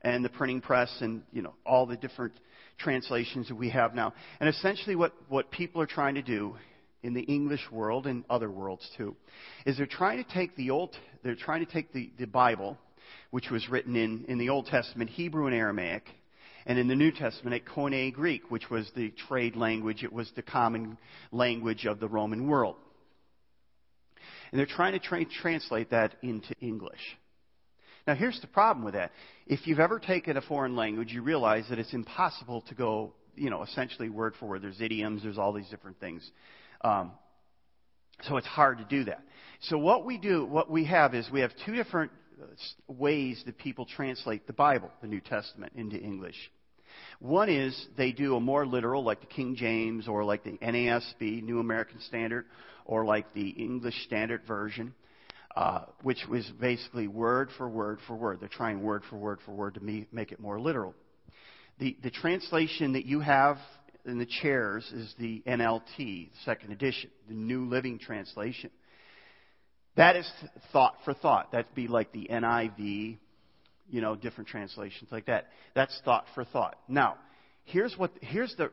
and 0.01 0.25
the 0.25 0.31
printing 0.31 0.63
press 0.63 0.91
and, 1.01 1.23
you 1.33 1.43
know, 1.43 1.55
all 1.67 1.85
the 1.85 1.97
different 1.97 2.33
translations 2.79 3.49
that 3.49 3.55
we 3.55 3.69
have 3.69 3.95
now. 3.95 4.15
And 4.41 4.49
essentially 4.49 4.97
what, 4.97 5.13
what 5.29 5.51
people 5.51 5.83
are 5.83 5.87
trying 5.87 6.15
to 6.15 6.23
do 6.23 6.57
in 7.03 7.13
the 7.13 7.21
English 7.21 7.61
world 7.71 8.07
and 8.07 8.25
other 8.31 8.51
worlds 8.51 8.89
too, 8.97 9.15
is 9.67 9.77
they're 9.77 9.87
trying 9.87 10.25
to 10.25 10.33
take 10.33 10.57
the 10.57 10.71
old, 10.71 10.97
they're 11.23 11.37
trying 11.37 11.65
to 11.65 11.71
take 11.71 11.93
the, 11.93 12.11
the 12.19 12.27
Bible, 12.27 12.79
which 13.31 13.51
was 13.51 13.69
written 13.69 13.97
in, 13.97 14.25
in 14.29 14.39
the 14.39 14.49
Old 14.49 14.65
Testament, 14.67 15.11
Hebrew 15.11 15.47
and 15.47 15.55
Aramaic, 15.55 16.05
and 16.65 16.79
in 16.79 16.89
the 16.89 16.97
New 16.97 17.13
Testament 17.13 17.55
at 17.55 17.71
Koine 17.71 18.15
Greek, 18.15 18.51
which 18.51 18.71
was 18.71 18.91
the 18.97 19.13
trade 19.29 19.57
language, 19.57 20.05
it 20.05 20.13
was 20.13 20.31
the 20.37 20.43
common 20.43 20.97
language 21.33 21.85
of 21.85 22.01
the 22.01 22.09
Roman 22.09 22.49
world. 22.49 22.77
And 24.51 24.59
they're 24.59 24.67
trying 24.67 24.93
to 24.93 24.99
tra- 24.99 25.25
translate 25.25 25.91
that 25.91 26.15
into 26.23 26.55
English. 26.61 27.01
Now, 28.07 28.15
here's 28.15 28.41
the 28.41 28.47
problem 28.47 28.85
with 28.85 28.95
that. 28.95 29.13
If 29.47 29.67
you've 29.67 29.81
ever 29.81 29.99
taken 29.99 30.37
a 30.37 30.41
foreign 30.41 30.77
language, 30.77 31.13
you 31.13 31.23
realize 31.23 31.67
that 31.69 31.79
it's 31.79 31.93
impossible 31.93 32.63
to 32.69 32.75
go, 32.75 33.13
you 33.37 33.51
know, 33.51 33.63
essentially 33.63 34.09
word 34.09 34.35
for 34.41 34.47
word. 34.47 34.63
There's 34.63 34.81
idioms, 34.81 35.23
there's 35.23 35.37
all 35.37 35.53
these 35.53 35.69
different 35.69 36.01
things. 36.01 36.29
Um, 36.81 37.13
so 38.23 38.37
it's 38.37 38.47
hard 38.47 38.79
to 38.79 38.85
do 38.85 39.05
that. 39.05 39.23
So 39.61 39.79
what 39.79 40.05
we 40.05 40.17
do, 40.17 40.47
what 40.47 40.71
we 40.71 40.87
have 40.87 41.15
is 41.15 41.29
we 41.31 41.41
have 41.41 41.53
two 41.67 41.75
different 41.75 42.11
uh, 42.43 42.47
ways 42.89 43.43
that 43.47 43.59
people 43.59 43.85
translate 43.85 44.47
the 44.47 44.53
Bible, 44.53 44.91
the 45.03 45.07
New 45.07 45.21
Testament, 45.21 45.73
into 45.77 45.97
English. 45.97 46.37
One 47.21 47.49
is 47.49 47.87
they 47.97 48.13
do 48.13 48.37
a 48.37 48.41
more 48.41 48.67
literal, 48.67 49.05
like 49.05 49.21
the 49.21 49.27
King 49.27 49.57
James 49.57 50.09
or 50.09 50.25
like 50.25 50.45
the 50.45 50.59
NASB, 50.59 51.43
New 51.43 51.61
American 51.61 52.01
Standard, 52.01 52.47
or 52.89 53.05
like 53.05 53.33
the 53.35 53.51
English 53.51 53.95
Standard 54.07 54.43
Version, 54.49 54.95
uh, 55.55 55.83
which 56.03 56.19
was 56.29 56.51
basically 56.59 57.07
word 57.07 57.51
for 57.57 57.69
word 57.69 58.01
for 58.09 58.17
word. 58.17 58.41
They're 58.41 58.49
trying 58.49 58.83
word 58.83 59.03
for 59.09 59.17
word 59.17 59.39
for 59.45 59.53
word 59.53 59.75
to 59.75 59.81
make 60.11 60.33
it 60.33 60.41
more 60.41 60.59
literal. 60.59 60.95
The, 61.79 61.97
the 62.03 62.11
translation 62.11 62.95
that 62.95 63.05
you 63.05 63.21
have 63.21 63.59
in 64.05 64.19
the 64.19 64.27
chairs 64.43 64.91
is 64.93 65.15
the 65.19 65.43
NLT, 65.47 66.31
second 66.45 66.73
edition, 66.73 67.11
the 67.29 67.35
New 67.35 67.67
Living 67.67 67.99
Translation. 67.99 68.71
That 69.97 70.17
is 70.17 70.29
thought 70.73 70.95
for 71.05 71.13
thought. 71.13 71.53
That'd 71.53 71.75
be 71.75 71.89
like 71.89 72.11
the 72.13 72.29
NIV, 72.31 73.19
you 73.91 74.01
know, 74.01 74.17
different 74.17 74.49
translations 74.49 75.11
like 75.13 75.27
that. 75.27 75.49
That's 75.75 76.01
thought 76.05 76.25
for 76.35 76.45
thought. 76.45 76.77
Now, 76.89 77.17
here's 77.69 77.97
what 77.97 78.11
here's 78.21 78.55
the 78.57 78.71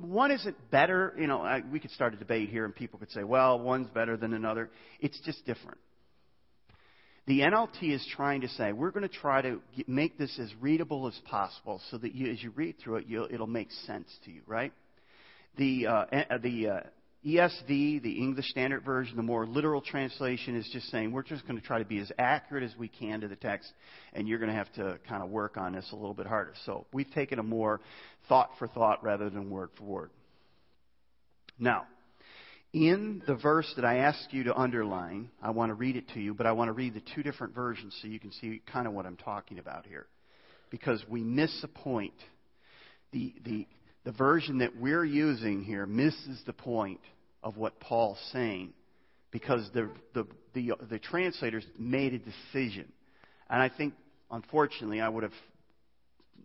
one 0.00 0.30
isn't 0.30 0.56
better 0.70 1.14
you 1.18 1.26
know 1.26 1.40
I, 1.40 1.62
we 1.70 1.78
could 1.78 1.90
start 1.90 2.14
a 2.14 2.16
debate 2.16 2.48
here 2.48 2.64
and 2.64 2.74
people 2.74 2.98
could 2.98 3.10
say 3.10 3.22
well 3.22 3.58
one's 3.58 3.88
better 3.88 4.16
than 4.16 4.34
another. 4.34 4.70
It's 5.00 5.18
just 5.24 5.44
different. 5.46 5.78
The 7.26 7.40
nlt 7.40 7.82
is 7.82 8.06
trying 8.16 8.40
to 8.42 8.48
say 8.48 8.72
we're 8.72 8.90
going 8.90 9.08
to 9.08 9.14
try 9.14 9.42
to 9.42 9.60
get, 9.76 9.88
make 9.88 10.18
this 10.18 10.38
as 10.38 10.50
readable 10.60 11.06
as 11.06 11.18
possible 11.26 11.80
so 11.90 11.98
that 11.98 12.14
you 12.14 12.32
as 12.32 12.42
you 12.42 12.50
read 12.50 12.76
through 12.82 12.96
it 12.96 13.06
it'll 13.30 13.46
make 13.46 13.70
sense 13.86 14.08
to 14.24 14.30
you 14.30 14.40
right? 14.46 14.72
The 15.56 15.86
uh, 15.86 16.04
the 16.42 16.68
uh, 16.68 16.80
ESV, 17.26 18.02
the 18.02 18.12
English 18.18 18.48
Standard 18.50 18.84
Version, 18.84 19.16
the 19.16 19.22
more 19.22 19.44
literal 19.44 19.80
translation 19.80 20.56
is 20.56 20.68
just 20.72 20.88
saying 20.90 21.10
we're 21.10 21.22
just 21.22 21.46
going 21.48 21.60
to 21.60 21.66
try 21.66 21.78
to 21.78 21.84
be 21.84 21.98
as 21.98 22.12
accurate 22.16 22.62
as 22.62 22.76
we 22.78 22.86
can 22.86 23.20
to 23.22 23.28
the 23.28 23.36
text, 23.36 23.72
and 24.12 24.28
you're 24.28 24.38
going 24.38 24.50
to 24.50 24.56
have 24.56 24.72
to 24.74 24.98
kind 25.08 25.22
of 25.22 25.28
work 25.28 25.56
on 25.56 25.72
this 25.72 25.88
a 25.92 25.96
little 25.96 26.14
bit 26.14 26.26
harder. 26.26 26.54
So 26.64 26.86
we've 26.92 27.10
taken 27.10 27.40
a 27.40 27.42
more 27.42 27.80
thought 28.28 28.50
for 28.58 28.68
thought 28.68 29.02
rather 29.02 29.30
than 29.30 29.50
word 29.50 29.70
for 29.76 29.84
word. 29.84 30.10
Now, 31.58 31.86
in 32.72 33.22
the 33.26 33.34
verse 33.34 33.70
that 33.76 33.84
I 33.84 33.98
asked 33.98 34.28
you 34.30 34.44
to 34.44 34.56
underline, 34.56 35.30
I 35.42 35.50
want 35.50 35.70
to 35.70 35.74
read 35.74 35.96
it 35.96 36.08
to 36.14 36.20
you, 36.20 36.34
but 36.34 36.46
I 36.46 36.52
want 36.52 36.68
to 36.68 36.72
read 36.72 36.94
the 36.94 37.02
two 37.14 37.24
different 37.24 37.54
versions 37.54 37.96
so 38.00 38.06
you 38.06 38.20
can 38.20 38.30
see 38.30 38.60
kind 38.70 38.86
of 38.86 38.92
what 38.92 39.06
I'm 39.06 39.16
talking 39.16 39.58
about 39.58 39.86
here. 39.86 40.06
Because 40.70 41.02
we 41.08 41.22
miss 41.22 41.64
a 41.64 41.68
point. 41.68 42.14
The, 43.12 43.34
the, 43.42 43.66
the 44.08 44.12
version 44.12 44.56
that 44.60 44.74
we're 44.74 45.04
using 45.04 45.62
here 45.62 45.84
misses 45.84 46.40
the 46.46 46.52
point 46.54 47.00
of 47.42 47.58
what 47.58 47.78
Paul's 47.78 48.16
saying 48.32 48.72
because 49.30 49.68
the, 49.74 49.90
the, 50.14 50.26
the, 50.54 50.72
the 50.88 50.98
translators 50.98 51.62
made 51.78 52.14
a 52.14 52.18
decision. 52.18 52.90
And 53.50 53.60
I 53.60 53.68
think, 53.68 53.92
unfortunately, 54.30 55.02
I 55.02 55.10
would 55.10 55.24
have 55.24 55.34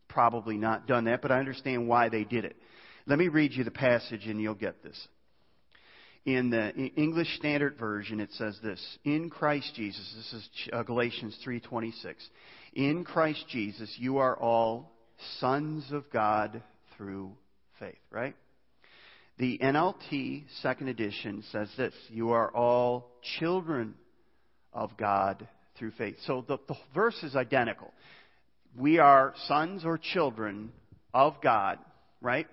probably 0.10 0.58
not 0.58 0.88
done 0.88 1.06
that, 1.06 1.22
but 1.22 1.32
I 1.32 1.40
understand 1.40 1.88
why 1.88 2.10
they 2.10 2.26
did 2.26 2.44
it. 2.44 2.58
Let 3.06 3.18
me 3.18 3.30
read 3.30 3.54
you 3.54 3.64
the 3.64 3.72
passage 3.72 4.26
and 4.26 4.42
you'll 4.42 4.56
get 4.56 4.84
this. 4.84 5.08
In 6.26 6.50
the 6.50 6.70
English 6.74 7.34
Standard 7.38 7.78
Version, 7.78 8.20
it 8.20 8.34
says 8.34 8.60
this: 8.62 8.82
In 9.06 9.30
Christ 9.30 9.72
Jesus, 9.74 10.14
this 10.18 10.34
is 10.34 10.50
uh, 10.74 10.84
Galatians 10.84 11.38
3:26. 11.48 12.16
In 12.74 13.06
Christ 13.06 13.46
Jesus, 13.48 13.90
you 13.98 14.18
are 14.18 14.38
all 14.38 14.92
sons 15.40 15.86
of 15.94 16.10
God 16.12 16.62
through 16.98 17.32
faith, 17.84 18.00
right? 18.12 18.36
The 19.38 19.58
NLT 19.58 20.44
second 20.62 20.90
edition 20.90 21.44
says 21.52 21.70
this 21.78 21.94
You 22.10 22.32
are 22.32 22.52
all 22.56 23.12
children 23.40 23.96
of 24.72 24.96
God 24.98 25.48
through 25.78 25.92
faith. 25.92 26.16
So 26.26 26.46
the, 26.48 26.58
the 26.68 26.76
verse 26.94 27.22
is 27.24 27.36
identical. 27.36 27.92
We 28.78 29.00
are 29.00 29.34
sons 29.48 29.86
or 29.86 29.98
children 29.98 30.72
of 31.14 31.36
God, 31.42 31.80
right? 32.22 32.48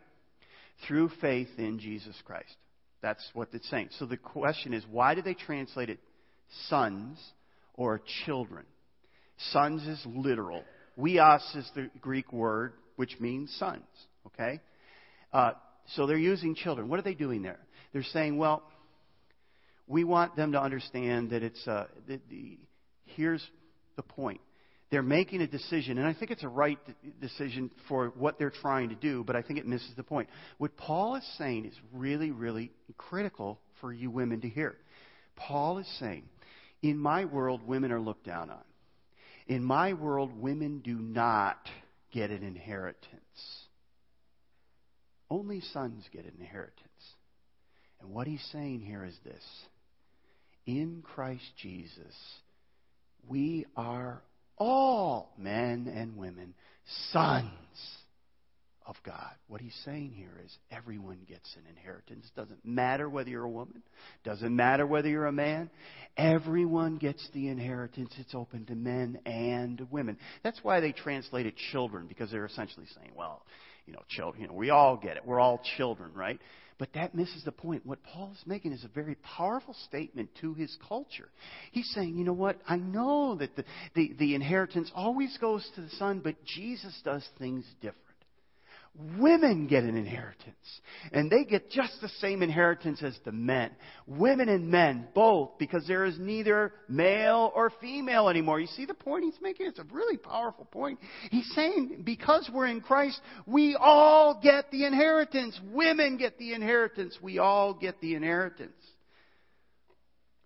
Through 0.86 1.10
faith 1.20 1.48
in 1.58 1.78
Jesus 1.78 2.16
Christ. 2.24 2.54
That's 3.02 3.26
what 3.32 3.48
it's 3.52 3.68
saying. 3.70 3.90
So 3.98 4.06
the 4.06 4.16
question 4.16 4.74
is 4.74 4.84
why 4.90 5.14
do 5.14 5.22
they 5.22 5.34
translate 5.34 5.90
it 5.90 6.00
sons 6.68 7.18
or 7.74 8.00
children? 8.24 8.64
Sons 9.52 9.86
is 9.86 10.02
literal. 10.06 10.62
Huios 10.98 11.56
is 11.56 11.70
the 11.74 11.90
Greek 12.00 12.32
word 12.32 12.72
which 12.96 13.18
means 13.20 13.54
sons. 13.58 13.84
Okay? 14.26 14.60
Uh, 15.32 15.52
so 15.94 16.06
they're 16.06 16.16
using 16.16 16.54
children. 16.54 16.88
What 16.88 16.98
are 16.98 17.02
they 17.02 17.14
doing 17.14 17.42
there? 17.42 17.58
They're 17.92 18.02
saying, 18.02 18.36
well, 18.36 18.62
we 19.86 20.04
want 20.04 20.36
them 20.36 20.52
to 20.52 20.60
understand 20.60 21.30
that 21.30 21.42
it's 21.42 21.66
uh, 21.66 21.86
the, 22.06 22.20
the, 22.30 22.58
here's 23.06 23.44
the 23.96 24.02
point. 24.02 24.40
They're 24.90 25.02
making 25.02 25.40
a 25.40 25.46
decision, 25.46 25.98
and 25.98 26.06
I 26.06 26.14
think 26.14 26.32
it's 26.32 26.42
a 26.42 26.48
right 26.48 26.78
decision 27.20 27.70
for 27.88 28.12
what 28.16 28.38
they're 28.38 28.50
trying 28.50 28.88
to 28.88 28.96
do, 28.96 29.22
but 29.24 29.36
I 29.36 29.42
think 29.42 29.58
it 29.60 29.66
misses 29.66 29.90
the 29.96 30.02
point. 30.02 30.28
What 30.58 30.76
Paul 30.76 31.14
is 31.14 31.34
saying 31.38 31.66
is 31.66 31.74
really, 31.92 32.32
really 32.32 32.72
critical 32.98 33.60
for 33.80 33.92
you 33.92 34.10
women 34.10 34.40
to 34.40 34.48
hear. 34.48 34.76
Paul 35.36 35.78
is 35.78 35.86
saying, 36.00 36.24
in 36.82 36.98
my 36.98 37.24
world, 37.24 37.66
women 37.66 37.92
are 37.92 38.00
looked 38.00 38.26
down 38.26 38.50
on. 38.50 38.62
In 39.46 39.62
my 39.62 39.92
world, 39.92 40.32
women 40.40 40.80
do 40.80 40.94
not 40.94 41.58
get 42.12 42.30
an 42.30 42.42
inheritance. 42.42 43.04
Only 45.30 45.60
sons 45.60 46.04
get 46.12 46.24
an 46.24 46.32
inheritance. 46.40 46.74
And 48.00 48.10
what 48.10 48.26
he's 48.26 48.44
saying 48.52 48.80
here 48.80 49.04
is 49.04 49.16
this 49.24 49.42
In 50.66 51.02
Christ 51.02 51.44
Jesus, 51.62 52.14
we 53.28 53.66
are 53.76 54.22
all 54.56 55.32
men 55.38 55.90
and 55.94 56.16
women 56.16 56.54
sons 57.12 57.46
of 58.86 58.96
God. 59.06 59.30
What 59.46 59.60
he's 59.60 59.78
saying 59.84 60.12
here 60.16 60.40
is 60.44 60.50
everyone 60.70 61.20
gets 61.28 61.54
an 61.56 61.62
inheritance. 61.68 62.28
Doesn't 62.34 62.64
matter 62.64 63.08
whether 63.08 63.30
you're 63.30 63.44
a 63.44 63.48
woman, 63.48 63.82
doesn't 64.24 64.54
matter 64.54 64.86
whether 64.86 65.08
you're 65.08 65.26
a 65.26 65.32
man. 65.32 65.70
Everyone 66.16 66.96
gets 66.96 67.26
the 67.32 67.48
inheritance. 67.48 68.12
It's 68.18 68.34
open 68.34 68.66
to 68.66 68.74
men 68.74 69.20
and 69.24 69.86
women. 69.90 70.18
That's 70.42 70.58
why 70.62 70.80
they 70.80 70.92
translate 70.92 71.46
it 71.46 71.54
children 71.70 72.06
because 72.08 72.30
they're 72.32 72.46
essentially 72.46 72.86
saying, 72.96 73.12
well, 73.16 73.44
you 73.90 73.96
know, 73.96 74.02
children, 74.08 74.42
you 74.42 74.48
know, 74.48 74.54
we 74.54 74.70
all 74.70 74.96
get 74.96 75.16
it. 75.16 75.26
We're 75.26 75.40
all 75.40 75.60
children, 75.76 76.12
right? 76.14 76.38
But 76.78 76.90
that 76.94 77.12
misses 77.12 77.42
the 77.44 77.50
point. 77.50 77.84
What 77.84 77.98
Paul 78.04 78.30
is 78.32 78.46
making 78.46 78.72
is 78.72 78.84
a 78.84 78.88
very 78.88 79.16
powerful 79.16 79.74
statement 79.86 80.30
to 80.40 80.54
his 80.54 80.76
culture. 80.88 81.28
He's 81.72 81.90
saying, 81.92 82.16
you 82.16 82.24
know 82.24 82.32
what? 82.32 82.60
I 82.68 82.76
know 82.76 83.34
that 83.34 83.56
the, 83.56 83.64
the, 83.96 84.14
the 84.16 84.34
inheritance 84.36 84.92
always 84.94 85.36
goes 85.38 85.68
to 85.74 85.80
the 85.80 85.90
son, 85.90 86.20
but 86.22 86.36
Jesus 86.44 86.98
does 87.04 87.28
things 87.38 87.64
different. 87.80 88.09
Women 89.18 89.66
get 89.66 89.84
an 89.84 89.96
inheritance. 89.96 90.80
And 91.12 91.30
they 91.30 91.44
get 91.44 91.70
just 91.70 92.00
the 92.00 92.08
same 92.20 92.42
inheritance 92.42 93.02
as 93.02 93.18
the 93.24 93.32
men. 93.32 93.70
Women 94.06 94.48
and 94.48 94.68
men, 94.68 95.08
both, 95.14 95.58
because 95.58 95.86
there 95.86 96.04
is 96.04 96.18
neither 96.18 96.72
male 96.88 97.52
or 97.54 97.70
female 97.80 98.28
anymore. 98.28 98.60
You 98.60 98.66
see 98.66 98.84
the 98.84 98.94
point 98.94 99.24
he's 99.24 99.40
making? 99.40 99.66
It's 99.66 99.78
a 99.78 99.86
really 99.92 100.16
powerful 100.16 100.64
point. 100.66 100.98
He's 101.30 101.50
saying 101.54 102.02
because 102.04 102.50
we're 102.52 102.66
in 102.66 102.80
Christ, 102.80 103.20
we 103.46 103.76
all 103.78 104.40
get 104.42 104.70
the 104.70 104.84
inheritance. 104.84 105.58
Women 105.72 106.16
get 106.16 106.36
the 106.36 106.52
inheritance. 106.52 107.16
We 107.22 107.38
all 107.38 107.72
get 107.72 108.00
the 108.00 108.16
inheritance. 108.16 108.72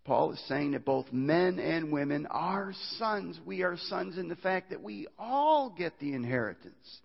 Paul 0.04 0.32
is 0.32 0.48
saying 0.48 0.72
that 0.72 0.84
both 0.84 1.10
men 1.12 1.58
and 1.58 1.90
women 1.90 2.26
are 2.26 2.74
sons. 2.98 3.40
We 3.46 3.62
are 3.62 3.78
sons 3.88 4.18
in 4.18 4.28
the 4.28 4.36
fact 4.36 4.68
that 4.70 4.82
we 4.82 5.08
all 5.18 5.70
get 5.70 5.98
the 5.98 6.12
inheritance. 6.12 7.00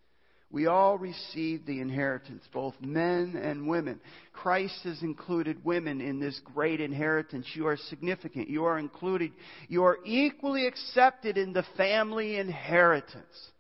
We 0.51 0.65
all 0.65 0.97
receive 0.97 1.67
the 1.67 1.79
inheritance, 1.79 2.43
both 2.51 2.73
men 2.81 3.39
and 3.41 3.67
women. 3.67 3.99
Christ 4.33 4.79
has 4.83 5.03
included 5.03 5.63
women 5.63 6.01
in 6.01 6.19
this 6.19 6.39
great 6.55 6.81
inheritance. 6.81 7.45
You 7.53 7.67
are 7.67 7.77
significant. 7.77 8.49
You 8.49 8.65
are 8.65 8.79
included. 8.79 9.31
You 9.67 9.83
are 9.83 9.99
equally 10.05 10.65
accepted 10.65 11.38
in 11.38 11.53
the 11.53 11.65
family 11.77 12.38
inheritance. 12.38 13.51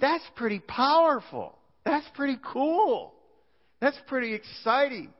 That's 0.00 0.24
pretty 0.36 0.60
powerful. 0.60 1.58
That's 1.84 2.06
pretty 2.14 2.38
cool. 2.52 3.12
That's 3.80 3.98
pretty 4.06 4.34
exciting. 4.34 5.12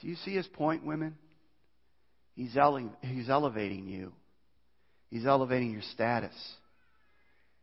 Do 0.00 0.08
you 0.08 0.16
see 0.24 0.34
his 0.34 0.46
point, 0.46 0.86
women? 0.86 1.18
He's, 2.34 2.56
ele- 2.56 2.96
he's 3.02 3.28
elevating 3.28 3.86
you. 3.86 4.12
He's 5.10 5.26
elevating 5.26 5.72
your 5.72 5.82
status. 5.92 6.34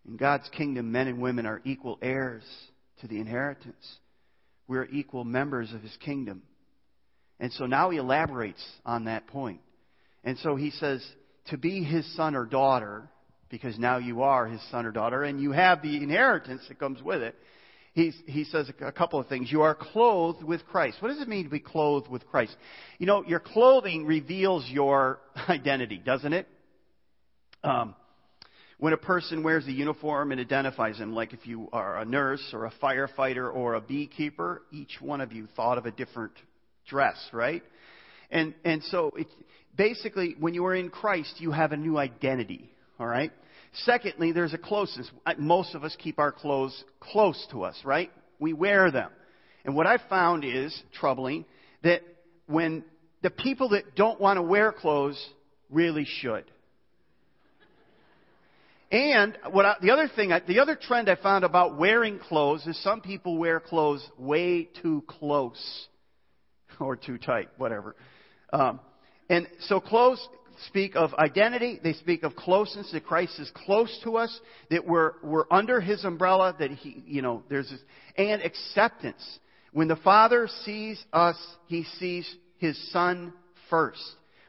In 0.08 0.18
God's 0.18 0.50
kingdom, 0.50 0.92
men 0.92 1.08
and 1.08 1.22
women 1.22 1.46
are 1.46 1.62
equal 1.66 1.98
heirs 2.02 2.44
to 3.02 3.08
the 3.08 3.20
inheritance. 3.20 3.98
We're 4.68 4.86
equal 4.86 5.24
members 5.24 5.74
of 5.74 5.82
His 5.82 5.96
kingdom. 5.98 6.44
And 7.40 7.52
so 7.54 7.66
now 7.66 7.90
He 7.90 7.98
elaborates 7.98 8.64
on 8.86 9.06
that 9.06 9.28
point. 9.28 9.62
And 10.24 10.38
so 10.40 10.56
He 10.56 10.72
says, 10.72 11.06
to 11.48 11.58
be 11.58 11.84
His 11.84 12.16
son 12.16 12.36
or 12.36 12.46
daughter, 12.46 13.10
because 13.50 13.78
now 13.80 13.98
you 13.98 14.24
are 14.24 14.48
His 14.48 14.62
son 14.72 14.86
or 14.86 14.92
daughter, 14.92 15.24
and 15.24 15.42
you 15.42 15.52
have 15.52 15.82
the 15.82 15.98
inheritance 15.98 16.62
that 16.68 16.80
comes 16.80 17.02
with 17.02 17.22
it, 17.22 17.36
He's, 17.94 18.16
he 18.28 18.44
says 18.44 18.70
a 18.80 18.92
couple 18.92 19.20
of 19.20 19.26
things. 19.26 19.52
You 19.52 19.64
are 19.64 19.74
clothed 19.74 20.44
with 20.44 20.64
Christ. 20.68 20.98
What 21.00 21.08
does 21.08 21.20
it 21.20 21.28
mean 21.28 21.46
to 21.46 21.50
be 21.50 21.60
clothed 21.60 22.08
with 22.08 22.28
Christ? 22.28 22.56
You 23.00 23.08
know, 23.08 23.24
your 23.26 23.40
clothing 23.40 24.06
reveals 24.06 24.70
your 24.70 25.20
identity, 25.50 25.98
doesn't 25.98 26.32
it? 26.32 26.48
Um, 27.64 27.96
when 28.80 28.94
a 28.94 28.98
person 28.98 29.42
wears 29.42 29.66
a 29.68 29.72
uniform, 29.72 30.32
it 30.32 30.40
identifies 30.40 31.00
them. 31.00 31.14
Like 31.14 31.34
if 31.34 31.48
you 31.48 31.68
are 31.74 31.98
a 31.98 32.06
nurse 32.06 32.44
or 32.54 32.66
a 32.66 32.72
firefighter 32.82 33.52
or 33.52 33.74
a 33.74 33.82
beekeeper, 33.82 34.62
each 34.72 34.98
one 35.02 35.20
of 35.20 35.34
you 35.34 35.48
thought 35.56 35.78
of 35.78 35.86
a 35.86 35.92
different 35.92 36.34
dress, 36.88 37.18
right? 37.34 37.64
And 38.30 38.54
and 38.64 38.84
so 38.84 39.12
it, 39.16 39.28
basically, 39.76 40.36
when 40.40 40.54
you 40.54 40.66
are 40.66 40.76
in 40.76 40.90
Christ, 40.90 41.36
you 41.40 41.52
have 41.52 41.72
a 41.72 41.78
new 41.78 41.98
identity. 41.98 42.70
All 43.00 43.08
right. 43.08 43.32
Secondly, 43.84 44.32
there's 44.32 44.54
a 44.54 44.58
closeness. 44.58 45.10
Most 45.38 45.76
of 45.76 45.84
us 45.84 45.96
keep 46.00 46.20
our 46.20 46.32
clothes 46.32 46.84
close 47.00 47.48
to 47.52 47.64
us, 47.64 47.76
right? 47.84 48.12
We 48.40 48.54
wear 48.54 48.92
them. 48.92 49.12
And 49.66 49.76
what 49.76 49.88
I 49.88 49.98
found 50.10 50.46
is 50.46 50.76
troubling 50.94 51.46
that 51.84 52.02
when 52.48 52.84
the 53.22 53.30
people 53.30 53.70
that 53.70 53.96
don't 53.96 54.20
want 54.20 54.38
to 54.38 54.42
wear 54.42 54.72
clothes 54.72 55.24
really 55.70 56.06
should. 56.06 56.46
And 58.92 59.38
what 59.52 59.66
I, 59.66 59.76
the 59.82 59.92
other 59.92 60.10
thing, 60.16 60.32
the 60.48 60.60
other 60.60 60.76
trend 60.76 61.10
I 61.10 61.16
found 61.16 61.44
about 61.44 61.78
wearing 61.78 62.20
clothes 62.20 62.66
is 62.68 62.82
some 62.84 63.02
people 63.02 63.38
wear 63.38 63.60
clothes 63.60 64.08
way 64.18 64.70
too 64.82 65.04
close 65.08 65.88
or 66.80 66.96
too 66.96 67.18
tight, 67.18 67.50
whatever. 67.58 67.96
Um, 68.54 68.80
and 69.30 69.48
so 69.62 69.82
clothes 69.82 70.26
speak 70.68 70.96
of 70.96 71.14
identity. 71.16 71.80
They 71.84 71.94
speak 71.94 72.24
of 72.24 72.36
closeness. 72.36 72.92
That 72.94 73.06
Christ 73.06 73.40
is 73.40 73.52
close 73.54 74.00
to 74.06 74.16
us. 74.16 74.40
That 74.72 74.88
we're 74.88 75.14
we're 75.22 75.46
under 75.52 75.82
His 75.82 76.06
umbrella. 76.06 76.56
That 76.58 76.72
He, 76.72 77.04
you 77.06 77.22
know, 77.22 77.44
there's 77.50 77.70
this, 77.70 77.82
and 78.18 78.42
acceptance. 78.42 79.40
When 79.74 79.90
the 79.90 79.98
Father 79.98 80.48
sees 80.64 81.04
us, 81.12 81.38
He 81.66 81.84
sees 82.00 82.34
His 82.58 82.78
Son 82.92 83.34
first. 83.70 84.02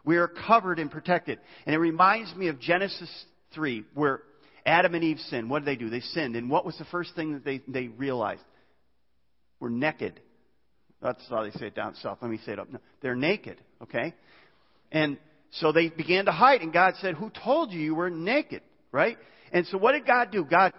We 0.05 0.16
are 0.16 0.29
covered 0.29 0.79
and 0.79 0.90
protected. 0.90 1.40
And 1.66 1.74
it 1.74 1.79
reminds 1.79 2.35
me 2.37 2.48
of 2.48 2.61
Genesis 2.61 3.11
3, 3.55 3.85
where 3.94 4.22
Adam 4.66 4.94
and 4.94 5.05
Eve 5.05 5.18
sinned. 5.29 5.49
What 5.49 5.61
did 5.61 5.66
they 5.66 5.77
do? 5.77 5.90
They 5.90 6.01
sinned. 6.01 6.37
And 6.37 6.51
what 6.51 6.64
was 6.64 6.77
the 6.79 6.85
first 6.87 7.14
thing 7.14 7.35
that 7.35 7.44
they, 7.44 7.62
they 7.68 7.88
realized? 7.88 8.42
We're 9.61 9.71
naked. 9.71 10.21
That's 11.03 11.23
how 11.29 11.42
they 11.44 11.51
say 11.53 11.66
it 11.66 11.75
down 11.75 11.94
south. 11.97 12.18
Let 12.21 12.31
me 12.31 12.38
say 12.44 12.53
it 12.53 12.59
up. 12.59 12.71
No, 12.71 12.79
they're 13.03 13.16
naked, 13.16 13.61
okay? 13.83 14.14
And 14.90 15.18
so 15.53 15.73
they 15.73 15.88
began 15.88 16.27
to 16.27 16.33
hide, 16.33 16.61
and 16.61 16.73
God 16.73 16.94
said, 17.01 17.14
Who 17.14 17.31
told 17.31 17.73
you 17.73 17.81
you 17.81 17.94
were 17.94 18.11
naked? 18.11 18.62
Right? 18.90 19.16
And 19.53 19.66
so 19.66 19.79
what 19.79 19.92
did 19.92 20.07
God 20.07 20.31
do? 20.31 20.44
God 20.44 20.73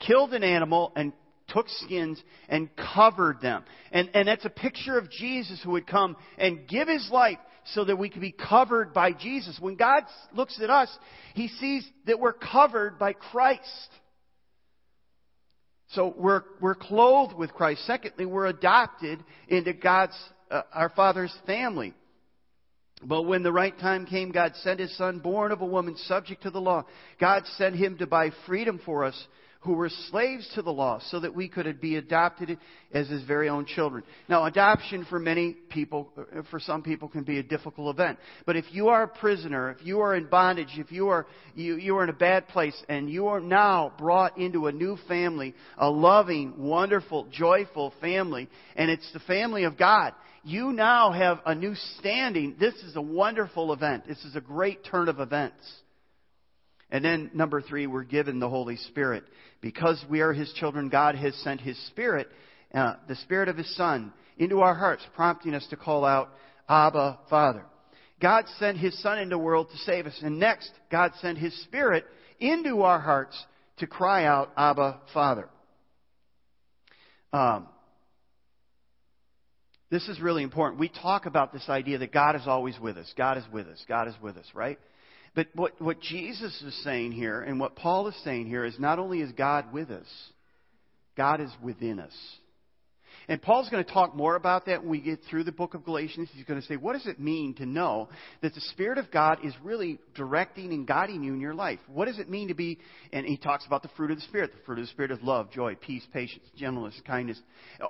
killed 0.00 0.34
an 0.34 0.42
animal 0.42 0.92
and 0.96 1.12
took 1.48 1.66
skins 1.68 2.20
and 2.48 2.68
covered 2.94 3.40
them. 3.40 3.64
And, 3.92 4.10
and 4.14 4.28
that's 4.28 4.44
a 4.44 4.50
picture 4.50 4.98
of 4.98 5.10
Jesus 5.10 5.60
who 5.62 5.72
would 5.72 5.86
come 5.86 6.16
and 6.38 6.66
give 6.66 6.88
his 6.88 7.08
life 7.12 7.38
so 7.72 7.84
that 7.84 7.96
we 7.96 8.08
can 8.08 8.20
be 8.20 8.32
covered 8.32 8.92
by 8.92 9.12
Jesus. 9.12 9.58
When 9.60 9.76
God 9.76 10.04
looks 10.34 10.60
at 10.62 10.70
us, 10.70 10.88
He 11.34 11.48
sees 11.48 11.86
that 12.06 12.20
we're 12.20 12.32
covered 12.32 12.98
by 12.98 13.14
Christ. 13.14 13.88
So 15.88 16.14
we're, 16.16 16.42
we're 16.60 16.74
clothed 16.74 17.34
with 17.34 17.52
Christ. 17.52 17.86
Secondly, 17.86 18.26
we're 18.26 18.46
adopted 18.46 19.22
into 19.48 19.72
God's, 19.72 20.16
uh, 20.50 20.62
our 20.72 20.88
Father's 20.90 21.34
family. 21.46 21.94
But 23.02 23.22
when 23.22 23.42
the 23.42 23.52
right 23.52 23.78
time 23.78 24.06
came, 24.06 24.30
God 24.30 24.54
sent 24.56 24.80
His 24.80 24.96
Son, 24.96 25.18
born 25.18 25.52
of 25.52 25.60
a 25.60 25.66
woman, 25.66 25.96
subject 25.96 26.42
to 26.42 26.50
the 26.50 26.60
law. 26.60 26.84
God 27.20 27.44
sent 27.56 27.76
Him 27.76 27.98
to 27.98 28.06
buy 28.06 28.30
freedom 28.46 28.80
for 28.84 29.04
us 29.04 29.26
who 29.64 29.72
were 29.72 29.88
slaves 30.10 30.48
to 30.54 30.62
the 30.62 30.70
law 30.70 31.00
so 31.08 31.18
that 31.18 31.34
we 31.34 31.48
could 31.48 31.80
be 31.80 31.96
adopted 31.96 32.58
as 32.92 33.08
his 33.08 33.24
very 33.24 33.48
own 33.48 33.64
children. 33.64 34.04
Now, 34.28 34.44
adoption 34.44 35.06
for 35.08 35.18
many 35.18 35.54
people, 35.70 36.12
uh, 36.18 36.42
for 36.50 36.60
some 36.60 36.82
people, 36.82 37.08
can 37.08 37.24
be 37.24 37.38
a 37.38 37.42
difficult 37.42 37.94
event. 37.94 38.18
But 38.44 38.56
if 38.56 38.66
you 38.72 38.88
are 38.88 39.04
a 39.04 39.08
prisoner, 39.08 39.70
if 39.70 39.84
you 39.84 40.00
are 40.00 40.14
in 40.14 40.26
bondage, 40.26 40.68
if 40.76 40.92
you 40.92 41.08
are, 41.08 41.26
you, 41.54 41.76
you 41.76 41.96
are 41.96 42.04
in 42.04 42.10
a 42.10 42.14
bad 42.14 42.46
place, 42.48 42.80
and 42.90 43.08
you 43.08 43.28
are 43.28 43.40
now 43.40 43.94
brought 43.96 44.36
into 44.36 44.66
a 44.66 44.72
new 44.72 44.98
family, 45.08 45.54
a 45.78 45.88
loving, 45.88 46.54
wonderful, 46.58 47.26
joyful 47.30 47.94
family, 48.02 48.50
and 48.76 48.90
it's 48.90 49.10
the 49.14 49.20
family 49.20 49.64
of 49.64 49.78
God, 49.78 50.12
you 50.44 50.72
now 50.72 51.10
have 51.10 51.40
a 51.46 51.54
new 51.54 51.74
standing. 51.98 52.56
This 52.60 52.74
is 52.74 52.96
a 52.96 53.02
wonderful 53.02 53.72
event. 53.72 54.06
This 54.06 54.22
is 54.26 54.36
a 54.36 54.42
great 54.42 54.84
turn 54.84 55.08
of 55.08 55.20
events. 55.20 55.56
And 56.90 57.04
then, 57.04 57.30
number 57.34 57.60
three, 57.60 57.86
we're 57.86 58.04
given 58.04 58.38
the 58.38 58.48
Holy 58.48 58.76
Spirit. 58.76 59.24
Because 59.60 60.02
we 60.08 60.20
are 60.20 60.32
His 60.32 60.52
children, 60.54 60.88
God 60.88 61.14
has 61.14 61.34
sent 61.36 61.60
His 61.60 61.78
Spirit, 61.86 62.28
uh, 62.74 62.94
the 63.08 63.16
Spirit 63.16 63.48
of 63.48 63.56
His 63.56 63.74
Son, 63.76 64.12
into 64.36 64.60
our 64.60 64.74
hearts, 64.74 65.02
prompting 65.14 65.54
us 65.54 65.66
to 65.70 65.76
call 65.76 66.04
out, 66.04 66.30
Abba, 66.68 67.18
Father. 67.30 67.64
God 68.20 68.44
sent 68.58 68.78
His 68.78 69.00
Son 69.02 69.18
into 69.18 69.36
the 69.36 69.38
world 69.38 69.68
to 69.70 69.76
save 69.78 70.06
us. 70.06 70.18
And 70.22 70.38
next, 70.38 70.70
God 70.90 71.12
sent 71.20 71.38
His 71.38 71.54
Spirit 71.64 72.04
into 72.40 72.82
our 72.82 73.00
hearts 73.00 73.42
to 73.78 73.86
cry 73.86 74.24
out, 74.24 74.50
Abba, 74.56 75.00
Father. 75.12 75.48
Um, 77.32 77.68
this 79.90 80.08
is 80.08 80.20
really 80.20 80.42
important. 80.42 80.80
We 80.80 80.88
talk 80.88 81.26
about 81.26 81.52
this 81.52 81.68
idea 81.68 81.98
that 81.98 82.12
God 82.12 82.36
is 82.36 82.42
always 82.46 82.78
with 82.80 82.96
us. 82.96 83.12
God 83.16 83.38
is 83.38 83.44
with 83.52 83.66
us. 83.66 83.84
God 83.88 84.08
is 84.08 84.14
with 84.22 84.36
us, 84.36 84.46
right? 84.54 84.78
But 85.34 85.48
what, 85.54 85.80
what 85.80 86.00
Jesus 86.00 86.62
is 86.62 86.84
saying 86.84 87.12
here 87.12 87.40
and 87.40 87.58
what 87.58 87.74
Paul 87.76 88.06
is 88.08 88.16
saying 88.24 88.46
here 88.46 88.64
is 88.64 88.78
not 88.78 88.98
only 88.98 89.20
is 89.20 89.32
God 89.32 89.72
with 89.72 89.90
us, 89.90 90.06
God 91.16 91.40
is 91.40 91.50
within 91.62 91.98
us. 91.98 92.14
And 93.26 93.40
Paul's 93.40 93.70
going 93.70 93.82
to 93.82 93.90
talk 93.90 94.14
more 94.14 94.36
about 94.36 94.66
that 94.66 94.82
when 94.82 94.90
we 94.90 95.00
get 95.00 95.20
through 95.30 95.44
the 95.44 95.52
book 95.52 95.72
of 95.72 95.84
Galatians. 95.84 96.28
He's 96.34 96.44
going 96.44 96.60
to 96.60 96.66
say, 96.66 96.76
what 96.76 96.92
does 96.92 97.06
it 97.06 97.18
mean 97.18 97.54
to 97.54 97.64
know 97.64 98.10
that 98.42 98.54
the 98.54 98.60
Spirit 98.60 98.98
of 98.98 99.10
God 99.10 99.38
is 99.42 99.54
really 99.62 99.98
directing 100.14 100.72
and 100.72 100.86
guiding 100.86 101.22
you 101.22 101.32
in 101.32 101.40
your 101.40 101.54
life? 101.54 101.78
What 101.86 102.04
does 102.04 102.18
it 102.18 102.28
mean 102.28 102.48
to 102.48 102.54
be, 102.54 102.78
and 103.12 103.24
he 103.24 103.38
talks 103.38 103.66
about 103.66 103.82
the 103.82 103.88
fruit 103.96 104.10
of 104.10 104.18
the 104.18 104.24
Spirit. 104.24 104.52
The 104.52 104.62
fruit 104.66 104.78
of 104.78 104.84
the 104.84 104.90
Spirit 104.90 105.10
is 105.10 105.18
love, 105.22 105.50
joy, 105.50 105.74
peace, 105.74 106.06
patience, 106.12 106.44
gentleness, 106.56 107.00
kindness, 107.06 107.40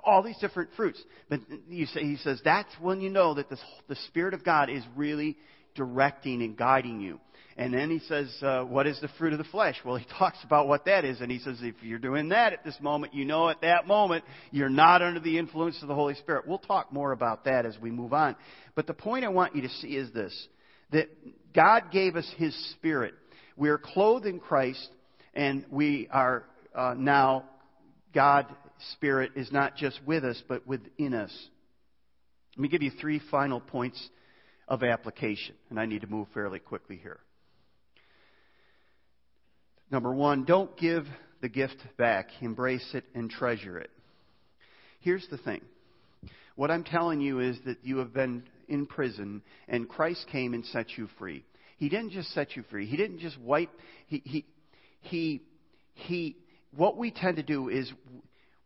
all 0.05 0.23
these 0.23 0.37
different 0.39 0.69
fruits. 0.77 1.03
But 1.29 1.41
he 1.67 1.85
says, 2.23 2.39
that's 2.45 2.73
when 2.79 3.01
you 3.01 3.09
know 3.09 3.33
that 3.33 3.49
the 3.49 3.95
Spirit 4.07 4.33
of 4.33 4.43
God 4.45 4.69
is 4.69 4.83
really 4.95 5.35
directing 5.75 6.43
and 6.43 6.55
guiding 6.55 7.01
you. 7.01 7.19
And 7.57 7.73
then 7.73 7.89
he 7.89 7.99
says, 7.99 8.35
uh, 8.41 8.63
What 8.63 8.85
is 8.85 8.99
the 8.99 9.07
fruit 9.17 9.31
of 9.31 9.39
the 9.39 9.45
flesh? 9.45 9.75
Well, 9.85 9.95
he 9.95 10.05
talks 10.19 10.37
about 10.43 10.67
what 10.67 10.85
that 10.85 11.05
is. 11.05 11.21
And 11.21 11.31
he 11.31 11.39
says, 11.39 11.57
If 11.61 11.75
you're 11.81 11.99
doing 11.99 12.29
that 12.29 12.53
at 12.53 12.63
this 12.63 12.77
moment, 12.81 13.13
you 13.13 13.25
know 13.25 13.49
at 13.49 13.61
that 13.61 13.87
moment 13.87 14.25
you're 14.51 14.69
not 14.69 15.01
under 15.01 15.19
the 15.19 15.37
influence 15.37 15.81
of 15.81 15.87
the 15.87 15.95
Holy 15.95 16.15
Spirit. 16.15 16.47
We'll 16.47 16.57
talk 16.57 16.91
more 16.91 17.11
about 17.11 17.45
that 17.45 17.65
as 17.65 17.77
we 17.81 17.91
move 17.91 18.13
on. 18.13 18.35
But 18.75 18.87
the 18.87 18.93
point 18.93 19.25
I 19.25 19.29
want 19.29 19.55
you 19.55 19.61
to 19.61 19.69
see 19.69 19.95
is 19.95 20.11
this 20.13 20.47
that 20.91 21.09
God 21.53 21.91
gave 21.91 22.15
us 22.15 22.29
his 22.37 22.55
Spirit. 22.73 23.13
We 23.57 23.69
are 23.69 23.77
clothed 23.77 24.25
in 24.25 24.39
Christ, 24.39 24.87
and 25.33 25.65
we 25.71 26.07
are 26.11 26.43
uh, 26.75 26.93
now, 26.97 27.45
God's 28.13 28.49
Spirit 28.93 29.31
is 29.35 29.51
not 29.51 29.77
just 29.77 29.99
with 30.05 30.23
us, 30.25 30.41
but 30.47 30.67
within 30.67 31.13
us. 31.13 31.31
Let 32.57 32.61
me 32.61 32.67
give 32.67 32.81
you 32.81 32.91
three 32.99 33.21
final 33.31 33.61
points 33.61 34.09
of 34.67 34.83
application, 34.83 35.55
and 35.69 35.79
I 35.79 35.85
need 35.85 36.01
to 36.01 36.07
move 36.07 36.27
fairly 36.33 36.59
quickly 36.59 36.99
here. 37.01 37.19
Number 39.95 40.13
one, 40.13 40.43
don't 40.43 40.75
give 40.75 41.05
the 41.39 41.47
gift 41.47 41.77
back. 41.97 42.27
Embrace 42.41 42.85
it 42.93 43.05
and 43.13 43.29
treasure 43.29 43.79
it. 43.79 43.89
Here's 44.99 45.25
the 45.31 45.37
thing. 45.37 45.61
What 46.57 46.69
I'm 46.69 46.83
telling 46.83 47.21
you 47.21 47.39
is 47.39 47.57
that 47.65 47.77
you 47.81 47.99
have 47.99 48.13
been 48.13 48.43
in 48.67 48.87
prison 48.87 49.41
and 49.69 49.87
Christ 49.87 50.25
came 50.29 50.53
and 50.53 50.65
set 50.65 50.97
you 50.97 51.07
free. 51.17 51.45
He 51.77 51.87
didn't 51.87 52.09
just 52.09 52.33
set 52.33 52.57
you 52.57 52.65
free. 52.69 52.85
He 52.87 52.97
didn't 52.97 53.19
just 53.19 53.39
wipe, 53.39 53.69
he, 54.07 54.21
he, 54.25 54.45
he, 54.99 55.41
he, 55.93 56.35
what 56.75 56.97
we 56.97 57.09
tend 57.09 57.37
to 57.37 57.43
do 57.43 57.69
is 57.69 57.89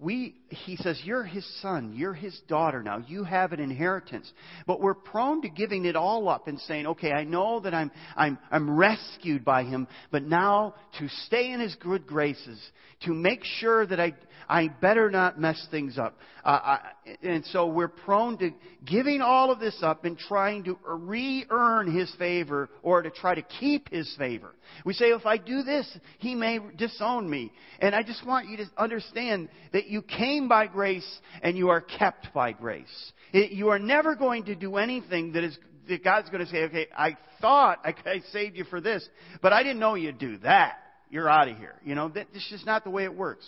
we, 0.01 0.35
he 0.47 0.77
says, 0.77 0.99
you're 1.03 1.25
his 1.25 1.45
son, 1.61 1.93
you're 1.93 2.13
his 2.13 2.39
daughter 2.47 2.81
now, 2.81 3.03
you 3.05 3.25
have 3.25 3.51
an 3.51 3.59
inheritance. 3.59 4.31
But 4.65 4.79
we're 4.79 4.93
prone 4.93 5.41
to 5.41 5.49
giving 5.49 5.83
it 5.83 5.97
all 5.97 6.29
up 6.29 6.47
and 6.47 6.57
saying, 6.61 6.87
okay, 6.87 7.11
I 7.11 7.25
know 7.25 7.59
that 7.59 7.73
I'm, 7.73 7.91
I'm, 8.15 8.39
I'm 8.49 8.77
rescued 8.77 9.43
by 9.43 9.65
him, 9.65 9.87
but 10.09 10.23
now 10.23 10.75
to 10.99 11.09
stay 11.25 11.51
in 11.51 11.59
his 11.59 11.75
good 11.75 12.07
graces, 12.07 12.59
to 13.01 13.13
make 13.13 13.43
sure 13.43 13.85
that 13.85 13.99
I, 13.99 14.13
I 14.47 14.69
better 14.69 15.11
not 15.11 15.39
mess 15.39 15.67
things 15.69 15.97
up. 15.97 16.17
Uh, 16.43 16.49
I, 16.49 16.79
and 17.21 17.45
so 17.47 17.67
we're 17.67 17.87
prone 17.87 18.37
to 18.39 18.51
giving 18.85 19.21
all 19.21 19.51
of 19.51 19.59
this 19.59 19.77
up 19.81 20.05
and 20.05 20.17
trying 20.17 20.63
to 20.63 20.77
re-earn 20.85 21.93
His 21.95 22.13
favor 22.17 22.69
or 22.81 23.01
to 23.01 23.09
try 23.09 23.35
to 23.35 23.41
keep 23.41 23.89
His 23.91 24.13
favor. 24.17 24.55
We 24.85 24.93
say, 24.93 25.07
if 25.07 25.25
I 25.25 25.37
do 25.37 25.63
this, 25.63 25.87
He 26.17 26.35
may 26.35 26.59
disown 26.77 27.29
me. 27.29 27.51
And 27.79 27.93
I 27.93 28.03
just 28.03 28.25
want 28.25 28.49
you 28.49 28.57
to 28.57 28.65
understand 28.77 29.49
that 29.73 29.88
you 29.89 30.01
came 30.01 30.47
by 30.47 30.67
grace 30.67 31.07
and 31.41 31.57
you 31.57 31.69
are 31.69 31.81
kept 31.81 32.33
by 32.33 32.51
grace. 32.51 33.11
It, 33.33 33.51
you 33.51 33.69
are 33.69 33.79
never 33.79 34.15
going 34.15 34.45
to 34.45 34.55
do 34.55 34.77
anything 34.77 35.33
that 35.33 35.43
is 35.43 35.57
that 35.87 36.03
God's 36.03 36.29
going 36.29 36.45
to 36.45 36.51
say, 36.51 36.63
okay, 36.63 36.87
I 36.95 37.17
thought 37.41 37.79
I, 37.83 37.95
I 38.09 38.19
saved 38.31 38.55
you 38.55 38.63
for 38.65 38.79
this, 38.79 39.07
but 39.41 39.53
I 39.53 39.63
didn't 39.63 39.79
know 39.79 39.95
you'd 39.95 40.19
do 40.19 40.37
that. 40.39 40.77
You're 41.09 41.27
out 41.27 41.47
of 41.47 41.57
here. 41.57 41.75
You 41.83 41.95
know, 41.95 42.09
that, 42.09 42.27
this 42.33 42.51
is 42.51 42.63
not 42.65 42.83
the 42.83 42.91
way 42.91 43.03
it 43.03 43.13
works. 43.13 43.45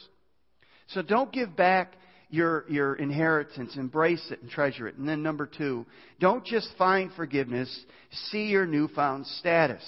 So 0.87 1.01
don't 1.01 1.31
give 1.31 1.55
back 1.55 1.93
your, 2.29 2.65
your 2.67 2.95
inheritance. 2.95 3.77
Embrace 3.77 4.25
it 4.31 4.41
and 4.41 4.49
treasure 4.49 4.87
it. 4.87 4.97
And 4.97 5.07
then 5.07 5.21
number 5.21 5.45
two, 5.45 5.85
don't 6.19 6.43
just 6.43 6.69
find 6.77 7.11
forgiveness. 7.13 7.85
See 8.31 8.45
your 8.45 8.65
newfound 8.65 9.27
status. 9.27 9.83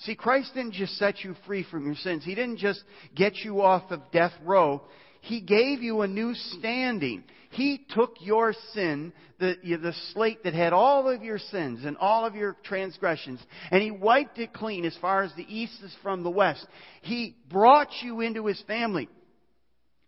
See, 0.00 0.14
Christ 0.14 0.52
didn't 0.54 0.74
just 0.74 0.96
set 0.98 1.24
you 1.24 1.34
free 1.46 1.66
from 1.70 1.86
your 1.86 1.94
sins. 1.96 2.22
He 2.24 2.34
didn't 2.34 2.58
just 2.58 2.82
get 3.14 3.36
you 3.36 3.62
off 3.62 3.90
of 3.90 4.00
death 4.12 4.32
row. 4.44 4.82
He 5.26 5.40
gave 5.40 5.82
you 5.82 6.02
a 6.02 6.08
new 6.08 6.34
standing. 6.34 7.24
He 7.50 7.84
took 7.90 8.14
your 8.20 8.54
sin, 8.74 9.12
the, 9.40 9.56
the 9.62 9.94
slate 10.12 10.44
that 10.44 10.54
had 10.54 10.72
all 10.72 11.08
of 11.08 11.22
your 11.22 11.38
sins 11.38 11.84
and 11.84 11.96
all 11.96 12.24
of 12.24 12.34
your 12.34 12.56
transgressions, 12.62 13.40
and 13.70 13.82
He 13.82 13.90
wiped 13.90 14.38
it 14.38 14.52
clean 14.52 14.84
as 14.84 14.96
far 15.00 15.22
as 15.22 15.32
the 15.36 15.46
east 15.48 15.82
is 15.82 15.94
from 16.02 16.22
the 16.22 16.30
west. 16.30 16.66
He 17.02 17.36
brought 17.50 17.88
you 18.02 18.20
into 18.20 18.46
His 18.46 18.62
family. 18.68 19.08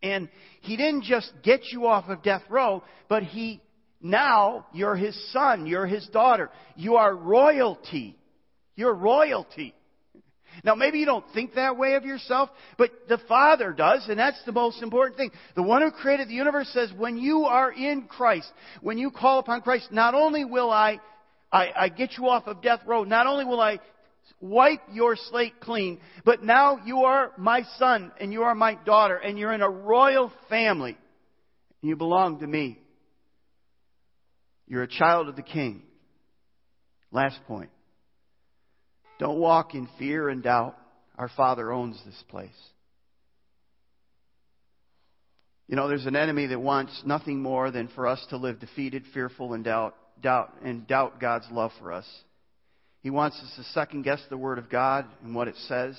And 0.03 0.29
he 0.61 0.77
didn't 0.77 1.03
just 1.03 1.33
get 1.43 1.61
you 1.73 1.87
off 1.87 2.09
of 2.09 2.23
death 2.23 2.43
row, 2.49 2.85
but 3.09 3.25
he, 3.25 3.61
now 4.01 4.67
you're 4.73 4.95
his 4.95 5.17
son, 5.33 5.67
you're 5.67 5.87
his 5.87 6.07
daughter. 6.09 6.51
You 6.77 6.95
are 6.97 7.13
royalty. 7.13 8.17
You're 8.77 8.95
royalty. 8.95 9.75
Now 10.65 10.75
maybe 10.75 10.99
you 10.99 11.07
don't 11.07 11.25
think 11.35 11.55
that 11.55 11.77
way 11.77 11.95
of 11.95 12.05
yourself, 12.05 12.51
but 12.77 12.91
the 13.09 13.19
Father 13.29 13.73
does, 13.73 14.07
and 14.09 14.19
that's 14.19 14.43
the 14.45 14.53
most 14.53 14.83
important 14.83 15.17
thing. 15.17 15.31
The 15.55 15.63
one 15.63 15.83
who 15.83 15.91
created 15.91 16.29
the 16.29 16.35
universe 16.35 16.69
says, 16.73 16.91
when 16.97 17.19
you 17.19 17.45
are 17.45 17.73
in 17.73 18.03
Christ, 18.03 18.51
when 18.81 18.99
you 18.99 19.11
call 19.11 19.39
upon 19.39 19.63
Christ, 19.63 19.89
not 19.93 20.15
only 20.15 20.45
will 20.45 20.71
I 20.71 21.01
I, 21.51 21.73
I, 21.75 21.89
get 21.89 22.19
you 22.19 22.29
off 22.29 22.47
of 22.47 22.61
death 22.61 22.81
row. 22.87 23.05
Not 23.05 23.27
only 23.27 23.47
will 23.47 23.61
I 23.61 23.81
wipe 24.41 24.81
your 24.93 25.17
slate 25.17 25.61
clean. 25.61 26.01
But 26.25 26.43
now 26.43 26.79
you 26.85 27.05
are 27.05 27.33
my 27.37 27.63
son 27.79 28.13
and 28.21 28.33
you 28.33 28.43
are 28.43 28.55
my 28.55 28.75
daughter 28.75 29.17
and 29.17 29.39
you're 29.39 29.53
in 29.53 29.63
a 29.63 29.71
royal 29.71 30.33
family. 30.49 30.97
And 31.83 31.89
you 31.89 31.97
belong 31.97 32.41
to 32.41 32.47
me. 32.47 32.79
You're 34.67 34.83
a 34.83 34.89
child 34.89 35.29
of 35.29 35.37
the 35.37 35.43
king. 35.43 35.83
Last 37.11 37.39
point. 37.47 37.71
Don't 39.19 39.39
walk 39.39 39.75
in 39.75 39.89
fear 39.99 40.29
and 40.29 40.43
doubt. 40.43 40.77
Our 41.17 41.31
Father 41.37 41.73
owns 41.73 42.01
this 42.05 42.23
place. 42.29 42.51
You 45.67 45.77
know, 45.77 45.89
there's 45.89 46.07
an 46.07 46.17
enemy 46.17 46.47
that 46.47 46.61
wants 46.61 47.03
nothing 47.05 47.43
more 47.43 47.71
than 47.71 47.89
for 47.89 48.07
us 48.07 48.25
to 48.31 48.37
live 48.37 48.61
defeated, 48.61 49.03
fearful, 49.13 49.53
and 49.53 49.65
doubt, 49.65 49.95
doubt, 50.23 50.55
and 50.65 50.87
doubt 50.87 51.21
God's 51.21 51.47
love 51.51 51.73
for 51.79 51.93
us. 51.93 52.07
He 53.03 53.11
wants 53.11 53.37
us 53.37 53.53
to 53.57 53.65
second 53.75 54.03
guess 54.03 54.21
the 54.31 54.39
Word 54.39 54.59
of 54.59 54.71
God 54.71 55.05
and 55.23 55.35
what 55.35 55.49
it 55.49 55.57
says. 55.67 55.97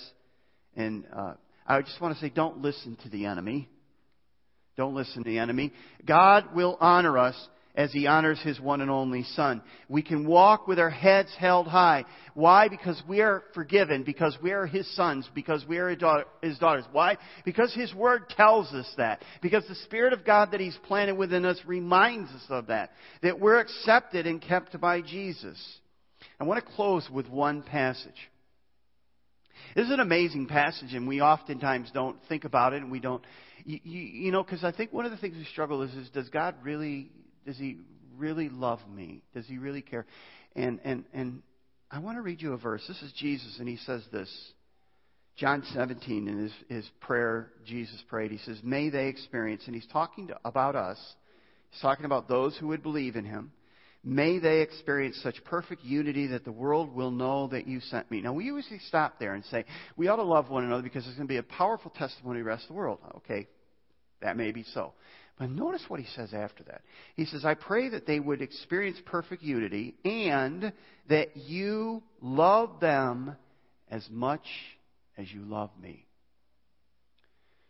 And 0.76 1.06
uh, 1.16 1.34
I 1.68 1.82
just 1.82 2.02
want 2.02 2.16
to 2.16 2.22
say, 2.22 2.30
don't 2.30 2.62
listen 2.62 2.98
to 3.04 3.10
the 3.10 3.26
enemy. 3.26 3.70
Don't 4.76 4.96
listen 4.96 5.24
to 5.24 5.30
the 5.30 5.40
enemy. 5.40 5.72
God 6.06 6.56
will 6.56 6.78
honor 6.80 7.18
us 7.18 7.36
as 7.76 7.92
He 7.92 8.08
honors 8.08 8.42
His 8.42 8.60
one 8.60 8.82
and 8.82 8.90
only 8.92 9.24
Son. 9.24 9.62
We 9.88 10.02
can 10.02 10.28
walk 10.28 10.68
with 10.68 10.80
our 10.80 10.90
heads 10.90 11.30
held 11.38 11.68
high. 11.68 12.06
Why? 12.34 12.68
Because 12.68 13.02
we 13.08 13.22
are 13.22 13.44
forgiven. 13.54 14.04
Because 14.04 14.38
we 14.42 14.52
are 14.52 14.66
His 14.66 14.94
sons. 14.96 15.30
Because 15.34 15.66
we 15.68 15.78
are 15.78 15.90
His 16.42 16.58
daughters. 16.60 16.86
Why? 16.92 17.18
Because 17.46 17.74
His 17.74 17.94
Word 17.94 18.30
tells 18.30 18.68
us 18.74 18.92
that. 18.98 19.24
Because 19.42 19.66
the 19.68 19.76
Spirit 19.76 20.14
of 20.14 20.26
God 20.26 20.52
that 20.52 20.60
He's 20.60 20.78
planted 20.88 21.16
within 21.16 21.46
us 21.46 21.60
reminds 21.66 22.30
us 22.32 22.46
of 22.50 22.68
that. 22.68 22.92
That 23.24 23.40
we're 23.40 23.60
accepted 23.60 24.28
and 24.28 24.42
kept 24.42 24.80
by 24.80 25.02
Jesus. 25.02 25.58
I 26.40 26.44
want 26.44 26.64
to 26.64 26.74
close 26.74 27.10
with 27.10 27.30
one 27.30 27.64
passage. 27.64 28.30
This 29.76 29.86
is 29.86 29.92
an 29.92 30.00
amazing 30.00 30.48
passage, 30.48 30.94
and 30.94 31.08
we 31.08 31.22
oftentimes 31.22 31.92
don't 31.94 32.18
think 32.28 32.44
about 32.44 32.74
it, 32.74 32.82
and 32.82 32.92
we 32.92 33.00
don't, 33.00 33.24
you, 33.66 33.80
you, 33.84 34.02
you 34.02 34.32
know, 34.32 34.44
because 34.44 34.64
I 34.64 34.72
think 34.72 34.92
one 34.92 35.06
of 35.06 35.12
the 35.12 35.18
things 35.18 35.36
we 35.36 35.46
struggle 35.46 35.84
is, 35.84 35.94
is 35.94 36.10
does 36.10 36.30
God 36.30 36.56
really, 36.64 37.12
does 37.46 37.58
He 37.58 37.78
really 38.18 38.50
love 38.50 38.80
me? 38.94 39.22
Does 39.34 39.46
He 39.48 39.58
really 39.58 39.82
care? 39.82 40.06
And 40.56 40.80
and 40.84 41.06
and 41.14 41.42
I 41.92 42.00
want 42.00 42.18
to 42.18 42.22
read 42.22 42.42
you 42.42 42.54
a 42.54 42.58
verse. 42.58 42.84
This 42.88 43.02
is 43.02 43.12
Jesus, 43.14 43.58
and 43.60 43.68
He 43.68 43.78
says 43.78 44.04
this. 44.12 44.30
John 45.38 45.64
17 45.74 46.28
in 46.28 46.38
his, 46.38 46.52
his 46.68 46.90
prayer, 47.00 47.50
Jesus 47.66 48.04
prayed. 48.10 48.32
He 48.32 48.40
says, 48.40 48.60
"May 48.62 48.90
they 48.90 49.08
experience," 49.08 49.64
and 49.66 49.76
He's 49.76 49.88
talking 49.88 50.28
to, 50.28 50.38
about 50.44 50.76
us. 50.76 50.98
He's 51.72 51.82
talking 51.82 52.06
about 52.06 52.28
those 52.28 52.58
who 52.58 52.68
would 52.68 52.84
believe 52.84 53.16
in 53.16 53.26
Him. 53.26 53.52
May 54.04 54.40
they 54.40 54.62
experience 54.62 55.20
such 55.22 55.44
perfect 55.44 55.84
unity 55.84 56.28
that 56.28 56.46
the 56.46 56.52
world 56.52 56.96
will 56.96 57.12
know 57.12 57.48
that 57.48 57.68
you 57.68 57.82
sent 57.82 58.10
me. 58.10 58.22
Now, 58.22 58.32
we 58.32 58.46
usually 58.46 58.80
stop 58.88 59.20
there 59.20 59.34
and 59.34 59.44
say, 59.46 59.66
we 59.98 60.08
ought 60.08 60.18
to 60.18 60.24
love 60.24 60.50
one 60.50 60.64
another 60.64 60.84
because 60.84 61.06
it's 61.06 61.18
going 61.18 61.28
to 61.28 61.32
be 61.32 61.38
a 61.38 61.44
powerful 61.44 61.92
testimony 61.92 62.40
to 62.40 62.44
the 62.44 62.50
rest 62.50 62.64
of 62.64 62.70
the 62.70 62.76
world. 62.76 63.00
Okay, 63.18 63.48
that 64.22 64.38
may 64.38 64.52
be 64.52 64.64
so. 64.74 64.94
But 65.40 65.50
notice 65.50 65.84
what 65.88 66.00
he 66.00 66.06
says 66.16 66.34
after 66.34 66.64
that. 66.66 66.82
He 67.16 67.26
says, 67.26 67.46
I 67.46 67.54
pray 67.54 67.90
that 67.90 68.06
they 68.06 68.20
would 68.20 68.42
experience 68.42 68.98
perfect 69.06 69.42
unity 69.42 69.96
and 70.04 70.74
that 71.10 71.38
you 71.38 72.04
love 72.22 72.80
them 72.82 73.36
as 73.90 74.06
much 74.12 74.46
as 75.18 75.32
you 75.32 75.42
love 75.42 75.72
me. 75.82 76.06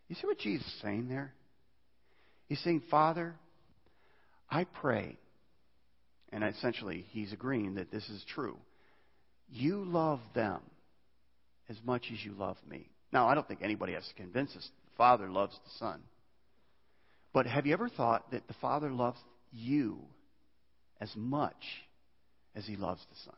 You 0.07 0.15
see 0.15 0.25
what 0.25 0.39
Jesus 0.39 0.65
is 0.65 0.81
saying 0.81 1.07
there? 1.07 1.31
He's 2.47 2.59
saying, 2.61 2.81
Father, 2.89 3.35
I 4.49 4.63
pray 4.63 5.19
and 6.31 6.43
essentially, 6.43 7.05
he's 7.09 7.33
agreeing 7.33 7.75
that 7.75 7.91
this 7.91 8.07
is 8.09 8.23
true. 8.33 8.57
You 9.51 9.83
love 9.83 10.19
them 10.35 10.61
as 11.69 11.77
much 11.83 12.05
as 12.13 12.23
you 12.23 12.33
love 12.33 12.57
me. 12.69 12.87
Now, 13.11 13.27
I 13.27 13.35
don't 13.35 13.47
think 13.47 13.61
anybody 13.63 13.93
has 13.93 14.07
to 14.07 14.13
convince 14.13 14.55
us 14.55 14.69
the 14.85 14.95
Father 14.97 15.29
loves 15.29 15.53
the 15.53 15.71
Son. 15.79 16.01
But 17.33 17.45
have 17.45 17.65
you 17.65 17.73
ever 17.73 17.89
thought 17.89 18.31
that 18.31 18.47
the 18.47 18.55
Father 18.55 18.91
loves 18.91 19.19
you 19.51 19.99
as 20.99 21.11
much 21.15 21.63
as 22.55 22.65
he 22.65 22.75
loves 22.75 23.01
the 23.09 23.17
Son? 23.25 23.35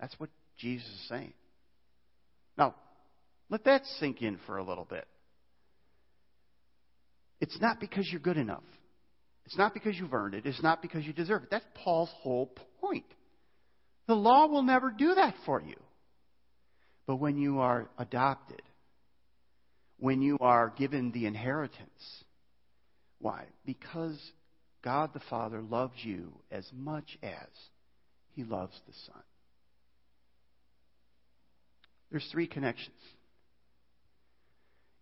That's 0.00 0.18
what 0.18 0.30
Jesus 0.56 0.86
is 0.86 1.08
saying. 1.08 1.32
Now, 2.56 2.74
let 3.50 3.64
that 3.64 3.84
sink 3.98 4.22
in 4.22 4.38
for 4.46 4.58
a 4.58 4.64
little 4.64 4.86
bit. 4.88 5.06
It's 7.40 7.58
not 7.60 7.80
because 7.80 8.08
you're 8.10 8.20
good 8.20 8.36
enough. 8.36 8.64
It's 9.46 9.56
not 9.56 9.72
because 9.72 9.96
you've 9.98 10.12
earned 10.12 10.34
it. 10.34 10.44
It's 10.44 10.62
not 10.62 10.82
because 10.82 11.04
you 11.04 11.12
deserve 11.12 11.44
it. 11.44 11.50
That's 11.50 11.64
Paul's 11.82 12.10
whole 12.20 12.52
point. 12.80 13.06
The 14.06 14.14
law 14.14 14.46
will 14.46 14.62
never 14.62 14.90
do 14.90 15.14
that 15.14 15.34
for 15.46 15.62
you. 15.62 15.76
But 17.06 17.16
when 17.16 17.38
you 17.38 17.60
are 17.60 17.88
adopted, 17.98 18.60
when 19.98 20.20
you 20.20 20.36
are 20.40 20.74
given 20.76 21.12
the 21.12 21.26
inheritance, 21.26 22.24
why? 23.20 23.44
Because 23.64 24.18
God 24.82 25.10
the 25.12 25.20
Father 25.28 25.60
loves 25.60 25.94
you 26.02 26.32
as 26.50 26.68
much 26.72 27.18
as 27.22 27.48
He 28.34 28.44
loves 28.44 28.78
the 28.86 28.94
Son. 29.06 29.22
There's 32.10 32.28
three 32.30 32.46
connections. 32.46 32.96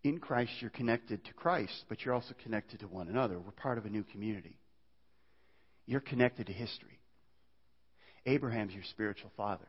In 0.03 0.19
Christ, 0.19 0.53
you're 0.61 0.71
connected 0.71 1.25
to 1.25 1.35
Christ, 1.35 1.85
but 1.89 2.05
you're 2.05 2.15
also 2.15 2.35
connected 2.43 2.81
to 2.81 2.87
one 2.87 3.09
another. 3.09 3.39
We're 3.39 3.51
part 3.53 3.79
of 3.79 3.87
a 3.87 3.91
new 3.91 4.05
community. 4.05 4.59
You're 5.87 6.01
connected 6.01 6.47
to 6.47 6.53
history. 6.53 7.01
Abraham's 8.25 8.73
your 8.73 8.85
spiritual 8.91 9.31
father. 9.37 9.69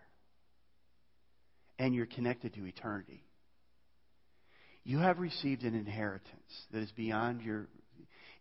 And 1.79 1.93
you're 1.93 2.07
connected 2.07 2.55
to 2.55 2.65
eternity. 2.65 3.23
You 4.83 4.99
have 4.99 5.19
received 5.19 5.63
an 5.63 5.75
inheritance 5.75 6.31
that 6.71 6.81
is 6.81 6.91
beyond 6.91 7.41
your. 7.41 7.67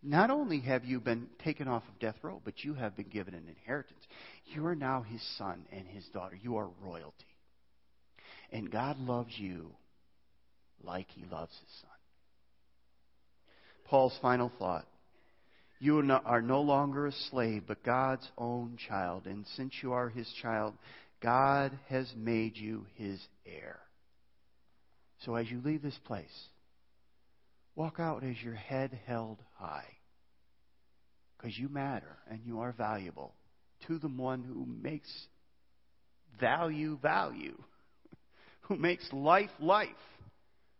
Not 0.02 0.30
only 0.30 0.60
have 0.60 0.84
you 0.84 1.00
been 1.00 1.28
taken 1.42 1.68
off 1.68 1.82
of 1.88 1.98
death 1.98 2.16
row, 2.22 2.40
but 2.44 2.62
you 2.64 2.74
have 2.74 2.96
been 2.96 3.08
given 3.08 3.34
an 3.34 3.48
inheritance. 3.48 4.00
You 4.46 4.64
are 4.66 4.76
now 4.76 5.02
his 5.02 5.22
son 5.36 5.64
and 5.72 5.86
his 5.86 6.04
daughter. 6.12 6.38
You 6.40 6.56
are 6.56 6.68
royalty. 6.82 7.14
And 8.52 8.70
God 8.70 8.98
loves 8.98 9.36
you 9.36 9.72
like 10.82 11.08
he 11.10 11.24
loves 11.24 11.52
his 11.58 11.80
son. 11.80 11.90
Paul's 13.86 14.18
final 14.22 14.52
thought. 14.58 14.86
You 15.78 15.98
are 16.24 16.42
no 16.42 16.60
longer 16.62 17.06
a 17.06 17.12
slave, 17.30 17.64
but 17.66 17.82
God's 17.82 18.26
own 18.38 18.78
child. 18.88 19.26
And 19.26 19.44
since 19.56 19.74
you 19.82 19.92
are 19.92 20.08
his 20.08 20.30
child, 20.40 20.74
God 21.22 21.78
has 21.88 22.12
made 22.16 22.56
you 22.56 22.86
his 22.94 23.20
heir. 23.44 23.78
So 25.24 25.34
as 25.34 25.50
you 25.50 25.60
leave 25.64 25.82
this 25.82 25.98
place, 26.04 26.48
walk 27.76 28.00
out 28.00 28.24
as 28.24 28.34
your 28.42 28.54
head 28.54 28.98
held 29.06 29.38
high. 29.58 29.86
Because 31.36 31.56
you 31.56 31.68
matter 31.68 32.16
and 32.28 32.40
you 32.44 32.60
are 32.60 32.72
valuable 32.72 33.34
to 33.86 33.98
the 33.98 34.08
one 34.08 34.42
who 34.42 34.66
makes 34.66 35.10
value 36.40 36.98
value, 37.00 37.56
who 38.62 38.76
makes 38.76 39.06
life 39.12 39.50
life 39.60 39.90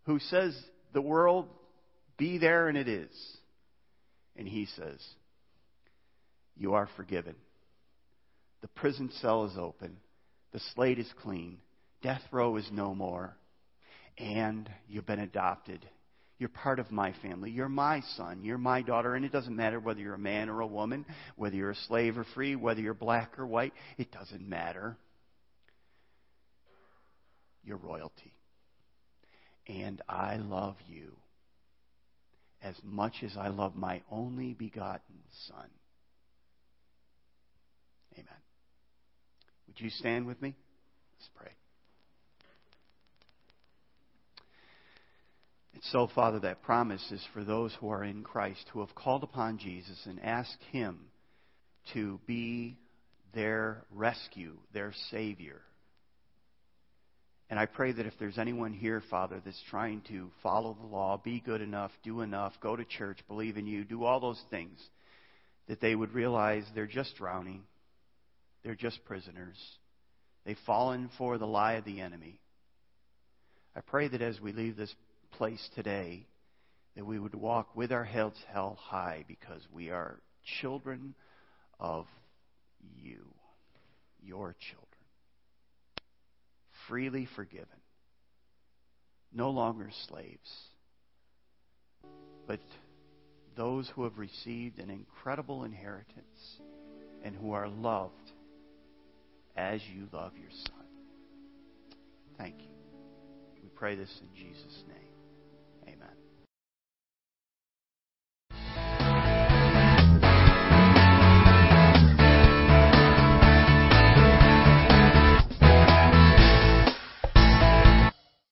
who 0.06 0.18
says 0.20 0.56
the 0.92 1.02
world 1.02 1.48
be 2.16 2.38
there 2.38 2.68
and 2.68 2.78
it 2.78 2.88
is. 2.88 3.10
And 4.36 4.48
he 4.48 4.66
says, 4.76 5.04
You 6.56 6.74
are 6.74 6.88
forgiven. 6.96 7.34
The 8.62 8.68
prison 8.68 9.10
cell 9.20 9.44
is 9.44 9.58
open. 9.58 9.96
The 10.52 10.60
slate 10.74 10.98
is 10.98 11.10
clean. 11.22 11.58
Death 12.02 12.22
row 12.30 12.56
is 12.56 12.68
no 12.72 12.94
more. 12.94 13.36
And 14.16 14.70
you've 14.88 15.06
been 15.06 15.18
adopted. 15.18 15.86
You're 16.38 16.50
part 16.50 16.78
of 16.78 16.90
my 16.90 17.14
family. 17.22 17.50
You're 17.50 17.68
my 17.68 18.02
son. 18.16 18.40
You're 18.42 18.58
my 18.58 18.82
daughter. 18.82 19.14
And 19.14 19.24
it 19.24 19.32
doesn't 19.32 19.56
matter 19.56 19.80
whether 19.80 20.00
you're 20.00 20.14
a 20.14 20.18
man 20.18 20.50
or 20.50 20.60
a 20.60 20.66
woman, 20.66 21.06
whether 21.36 21.56
you're 21.56 21.70
a 21.70 21.76
slave 21.88 22.18
or 22.18 22.26
free, 22.34 22.56
whether 22.56 22.80
you're 22.80 22.94
black 22.94 23.38
or 23.38 23.46
white. 23.46 23.72
It 23.96 24.12
doesn't 24.12 24.46
matter. 24.46 24.98
You're 27.64 27.78
royalty. 27.78 28.34
And 29.66 30.02
I 30.08 30.36
love 30.36 30.76
you 30.86 31.16
as 32.62 32.74
much 32.84 33.14
as 33.22 33.36
I 33.38 33.48
love 33.48 33.74
my 33.74 34.02
only 34.10 34.52
begotten 34.52 35.16
Son. 35.48 35.68
Amen. 38.14 38.26
Would 39.66 39.80
you 39.80 39.90
stand 39.90 40.26
with 40.26 40.40
me? 40.40 40.54
Let's 41.18 41.30
pray. 41.34 41.52
And 45.76 45.84
so, 45.92 46.08
Father, 46.12 46.40
that 46.40 46.62
promise 46.62 47.06
is 47.12 47.24
for 47.32 47.44
those 47.44 47.72
who 47.78 47.90
are 47.90 48.02
in 48.02 48.24
Christ, 48.24 48.64
who 48.72 48.80
have 48.80 48.94
called 48.96 49.22
upon 49.22 49.58
Jesus 49.58 50.00
and 50.06 50.18
asked 50.20 50.62
Him 50.72 50.98
to 51.92 52.18
be 52.26 52.76
their 53.32 53.84
rescue, 53.92 54.56
their 54.72 54.92
Savior, 55.12 55.60
and 57.48 57.60
I 57.60 57.66
pray 57.66 57.92
that 57.92 58.06
if 58.06 58.14
there's 58.18 58.38
anyone 58.38 58.72
here, 58.72 59.02
Father, 59.08 59.40
that's 59.44 59.62
trying 59.70 60.02
to 60.08 60.30
follow 60.42 60.76
the 60.80 60.86
law, 60.86 61.20
be 61.22 61.40
good 61.40 61.60
enough, 61.60 61.92
do 62.02 62.20
enough, 62.22 62.52
go 62.60 62.74
to 62.74 62.84
church, 62.84 63.18
believe 63.28 63.56
in 63.56 63.66
you, 63.66 63.84
do 63.84 64.04
all 64.04 64.18
those 64.18 64.42
things, 64.50 64.80
that 65.68 65.80
they 65.80 65.94
would 65.94 66.12
realize 66.12 66.64
they're 66.74 66.86
just 66.86 67.14
drowning. 67.16 67.62
They're 68.64 68.74
just 68.74 69.04
prisoners. 69.04 69.56
They've 70.44 70.58
fallen 70.66 71.08
for 71.18 71.38
the 71.38 71.46
lie 71.46 71.74
of 71.74 71.84
the 71.84 72.00
enemy. 72.00 72.40
I 73.76 73.80
pray 73.80 74.08
that 74.08 74.22
as 74.22 74.40
we 74.40 74.52
leave 74.52 74.76
this 74.76 74.94
place 75.32 75.68
today, 75.74 76.26
that 76.96 77.04
we 77.04 77.18
would 77.18 77.34
walk 77.34 77.76
with 77.76 77.92
our 77.92 78.04
heads 78.04 78.36
held 78.52 78.76
high 78.78 79.24
because 79.28 79.62
we 79.72 79.90
are 79.90 80.20
children 80.60 81.14
of 81.78 82.06
you, 83.02 83.26
your 84.22 84.54
children 84.70 84.86
freely 86.88 87.28
forgiven, 87.36 87.66
no 89.32 89.50
longer 89.50 89.90
slaves, 90.08 90.50
but 92.46 92.60
those 93.56 93.90
who 93.94 94.04
have 94.04 94.18
received 94.18 94.78
an 94.78 94.90
incredible 94.90 95.64
inheritance 95.64 96.60
and 97.24 97.34
who 97.34 97.52
are 97.52 97.68
loved 97.68 98.14
as 99.56 99.80
you 99.94 100.06
love 100.12 100.32
your 100.36 100.50
Son. 100.50 100.86
Thank 102.38 102.60
you. 102.60 102.68
We 103.62 103.68
pray 103.70 103.96
this 103.96 104.20
in 104.20 104.28
Jesus' 104.36 104.84
name. 104.88 105.05
Amen. 105.88 106.15